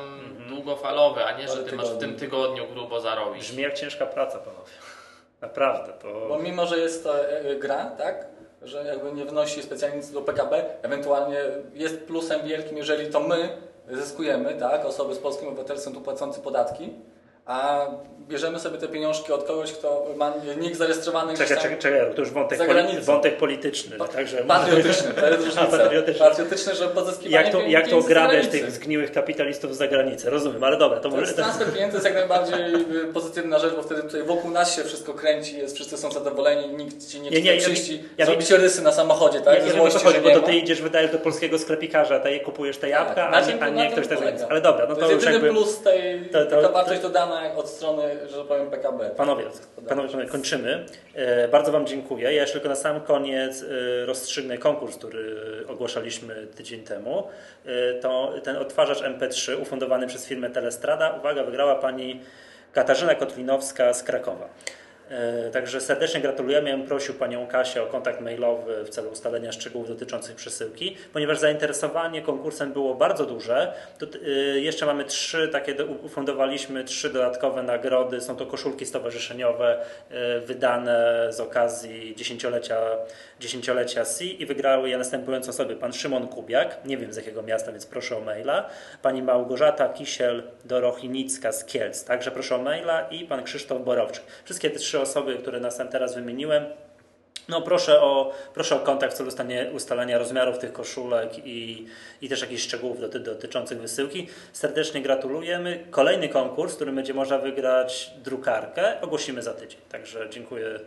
[0.48, 2.20] długofalowy, a nie, że ty masz w tym tygodni.
[2.20, 3.44] tygodniu grubo zarobić.
[3.44, 4.72] Brzmi jak ciężka praca, panowie.
[5.42, 6.44] Naprawdę, Bo to...
[6.44, 8.28] mimo, że jest to e, gra, tak?
[8.62, 11.40] Że jakby nie wnosi specjalnie nic do PKB, ewentualnie
[11.74, 13.58] jest plusem wielkim, jeżeli to my
[13.92, 14.86] zyskujemy, tak?
[14.86, 16.94] Osoby z polskim obywatelstwem tu płacący podatki,
[17.46, 17.86] a
[18.30, 22.32] bierzemy sobie te pieniążki od kogoś, kto ma nick zarejestrowany Czekaj, czekaj, czekaj, to już
[22.32, 24.38] wątek, Za poli- wątek polityczny, także...
[24.38, 25.66] Patriotyczny, to jest różnica.
[25.78, 26.20] Patriotyczny.
[26.26, 28.60] Patriotyczny, że pozyskiwanie Jak to, jak to pieniędzy z ograbiać zagranicy.
[28.60, 30.30] tych zgniłych kapitalistów z zagranicy?
[30.30, 31.34] Rozumiem, ale dobra, to To może...
[31.34, 35.14] transfer pieniędzy jest jak najbardziej y, pozytywna rzecz, bo wtedy tutaj wokół nas się wszystko
[35.14, 38.26] kręci, jest, wszyscy są zadowoleni, nikt ci nie, Nie, nie, ja- przyjści, ja-
[38.58, 39.56] rysy na samochodzie, tak?
[39.60, 43.32] Ja co złości, chodzi, bo to ty idziesz, wydajesz do polskiego sklepikarza, kupujesz te jabłka,
[43.32, 44.34] Tak, a, nie, ktoś to tak.
[44.50, 46.30] Ale dobra, no to to, jest jedyny plus tej,
[46.62, 49.10] to- wartość dodana od strony, że tak powiem, PKB.
[49.10, 49.46] Panowie,
[49.90, 50.86] panowie, panowie, kończymy.
[51.16, 52.24] E, bardzo Wam dziękuję.
[52.24, 55.36] Ja jeszcze tylko na sam koniec e, rozstrzygnę konkurs, który
[55.68, 57.28] ogłaszaliśmy tydzień temu.
[57.66, 61.16] E, to ten odtwarzacz MP3 ufundowany przez firmę Telestrada.
[61.20, 62.22] Uwaga, wygrała pani
[62.74, 64.50] Katarzyna Kotlinowska z Krakowa.
[65.14, 66.70] E, Także serdecznie gratulujemy.
[66.70, 70.98] Ja prosił Panią Kasię o kontakt mailowy w celu ustalenia szczegółów dotyczących przesyłki.
[71.14, 77.10] Ponieważ zainteresowanie konkursem było bardzo duże, to e, jeszcze mamy trzy takie, do- ufundowaliśmy trzy
[77.10, 78.22] dodatkowe nagrody.
[78.22, 82.82] Są to koszulki stowarzyszeniowe e, wydane z okazji dziesięciolecia,
[83.44, 85.76] dziesięciolecia SI i wygrały je następujące osoby.
[85.76, 88.70] Pan Szymon Kubiak, nie wiem z jakiego miasta, więc proszę o maila.
[89.02, 94.24] Pani Małgorzata Kisiel-Dorochinicka z Kielc, także proszę o maila i pan Krzysztof Borowczyk.
[94.44, 96.66] Wszystkie te trzy osoby, które nas tam teraz wymieniłem,
[97.50, 101.86] no proszę o, proszę o kontakt w celu ustanie- ustalenia rozmiarów tych koszulek i,
[102.22, 104.28] i też jakichś szczegółów doty, dotyczących wysyłki.
[104.54, 105.86] Serdecznie gratulujemy.
[105.92, 109.80] Kolejny konkurs, w którym będzie można wygrać drukarkę, ogłosimy za tydzień.
[109.90, 110.80] Także dziękuję,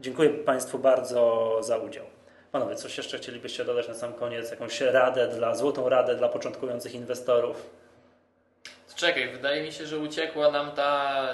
[0.00, 2.04] dziękuję Państwu bardzo za udział.
[2.52, 4.50] Panowie, coś jeszcze chcielibyście dodać na sam koniec?
[4.50, 7.70] Jakąś radę dla, złotą radę dla początkujących inwestorów?
[8.96, 11.28] Czekaj, wydaje mi się, że uciekła nam ta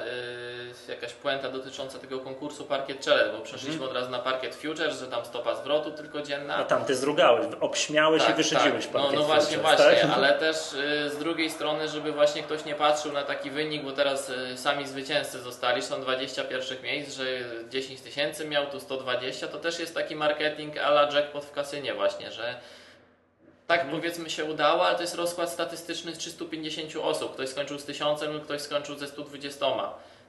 [0.88, 5.06] jakaś puenta dotycząca tego konkursu Parkiet Challenge, bo przeszliśmy od razu na Parkiet Futures, że
[5.06, 6.56] tam stopa zwrotu tylko dzienna.
[6.56, 10.10] A tam ty zrugałeś, obśmiałeś i wyszydziłeś No, parkiet no właśnie, futures, właśnie, tak?
[10.16, 13.92] ale też y, z drugiej strony, żeby właśnie ktoś nie patrzył na taki wynik, bo
[13.92, 17.24] teraz y, sami zwycięzcy zostali, są 20 pierwszych miejsc, że
[17.68, 21.94] 10 tysięcy miał, tu 120, to też jest taki marketing a la jackpot w kasynie
[21.94, 22.60] właśnie, że
[23.66, 23.98] tak Mhm.
[24.00, 27.32] powiedzmy się udało, ale to jest rozkład statystyczny z 350 osób.
[27.34, 29.66] Ktoś skończył z 1000 lub ktoś skończył ze 120.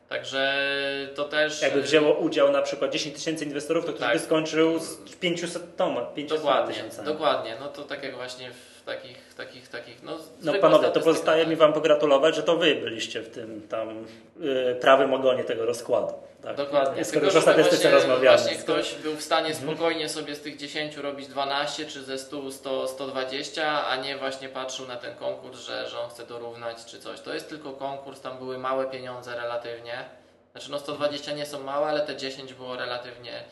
[0.10, 0.68] Także
[1.16, 1.62] to też...
[1.62, 4.18] Jakby y, wzięło udział na przykład 10 tysięcy inwestorów, to ktoś Tak.
[4.18, 7.08] by skończył z 500 toma, 500 Dokładnie, tysiącami.
[7.08, 7.56] dokładnie.
[7.60, 11.50] No to tak jak właśnie w takich, takich, takich, no No panowie, to pozostaje tak.
[11.50, 14.06] mi wam pogratulować, że to wy byliście w tym tam
[14.42, 16.14] y, prawym ogonie tego rozkładu.
[16.44, 16.56] Tak?
[16.56, 17.06] Dokładnie.
[17.06, 18.38] Skoro Tylko, już o statystyce właśnie, rozmawiamy.
[18.38, 22.52] Właśnie ktoś był w stanie spokojnie sobie z tych 10 robić 12, czy ze 100,
[22.52, 27.00] 100, 120, a nie właśnie patrzył na ten konkurs, że, że on chce dorównać, czy
[27.00, 27.22] coś.
[27.22, 30.06] To jest tylko konkurs, tam były małe pieniądze relatywnie.
[30.52, 33.44] Znaczy no 120 nie są małe, ale te 10 było relatywnie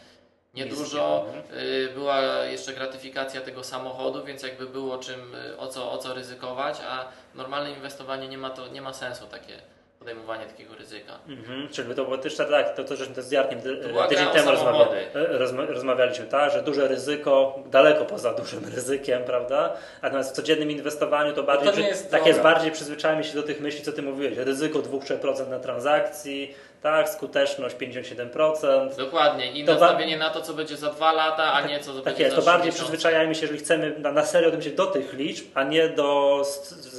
[0.56, 1.26] niedużo.
[1.58, 6.14] Y, Była jeszcze gratyfikacja tego samochodu, więc jakby było czym, y, o co, o co
[6.14, 9.54] ryzykować, a normalne inwestowanie nie ma, to, nie ma sensu takie
[10.00, 11.20] podejmowanie takiego ryzyka.
[11.28, 14.46] Mhm, czyli to było też tak, to, to żeśmy to z Jarkiem To tydzień temu
[14.58, 15.00] samochody.
[15.14, 19.74] rozmawia, rozma, rozmawialiśmy, tak, że duże ryzyko, daleko poza dużym ryzykiem, prawda?
[20.02, 22.28] Natomiast w codziennym inwestowaniu to bardziej, to nie przy- jest tak droga.
[22.28, 27.10] jest bardziej przyzwyczajamy się do tych myśli, co ty mówiłeś, ryzyko 2-3% na transakcji, tak,
[27.10, 28.96] skuteczność 57%.
[28.98, 29.52] Dokładnie.
[29.52, 32.24] I To nastawienie na to, co będzie za dwa lata, a nie co Tak będzie
[32.24, 32.84] jest, za to bardziej miesiące.
[32.84, 36.42] przyzwyczajajmy się, jeżeli chcemy na, na serio odnieść się do tych liczb, a nie do,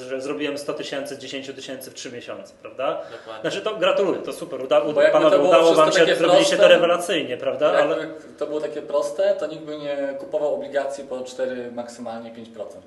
[0.09, 3.01] że zrobiłem 100 tysięcy z 10 tysięcy w 3 miesiące, prawda?
[3.13, 3.51] Dokładnie.
[3.51, 6.75] Znaczy to gratuluję, to super, uda, uda, panowie, udało wam się, takie zrobiliście to proste,
[6.75, 7.71] rewelacyjnie, prawda?
[7.83, 7.97] Ale
[8.39, 12.35] to było takie proste, to nikt by nie kupował obligacji po 4, maksymalnie 5%.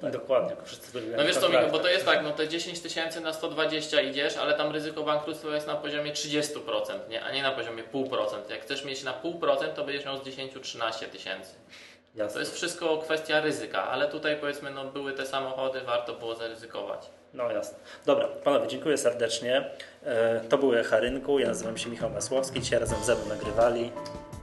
[0.01, 0.11] Tak?
[0.11, 3.33] dokładnie, wszyscy No wiesz co, Miku, bo to jest tak, no te 10 tysięcy na
[3.33, 6.78] 120 idziesz, ale tam ryzyko bankructwa jest na poziomie 30%,
[7.09, 7.23] nie?
[7.23, 8.49] a nie na poziomie 0,5%.
[8.49, 11.51] Jak chcesz mieć na 0,5%, to będziesz miał z 10-13 tysięcy.
[12.15, 12.39] To Jasne.
[12.39, 17.09] jest wszystko kwestia ryzyka, ale tutaj powiedzmy, no były te samochody, warto było zaryzykować.
[17.33, 17.77] No jasne.
[18.05, 19.69] Dobra, panowie, dziękuję serdecznie.
[20.05, 23.91] E, To był Echa Rynku, ja nazywam się Michał Masłowski, dzisiaj razem ze mną nagrywali.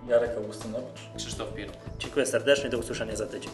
[0.09, 1.01] Jarek Augustynowicz.
[1.17, 1.69] Krzysztof Pir.
[1.99, 3.53] Dziękuję serdecznie, do usłyszenia za tydzień.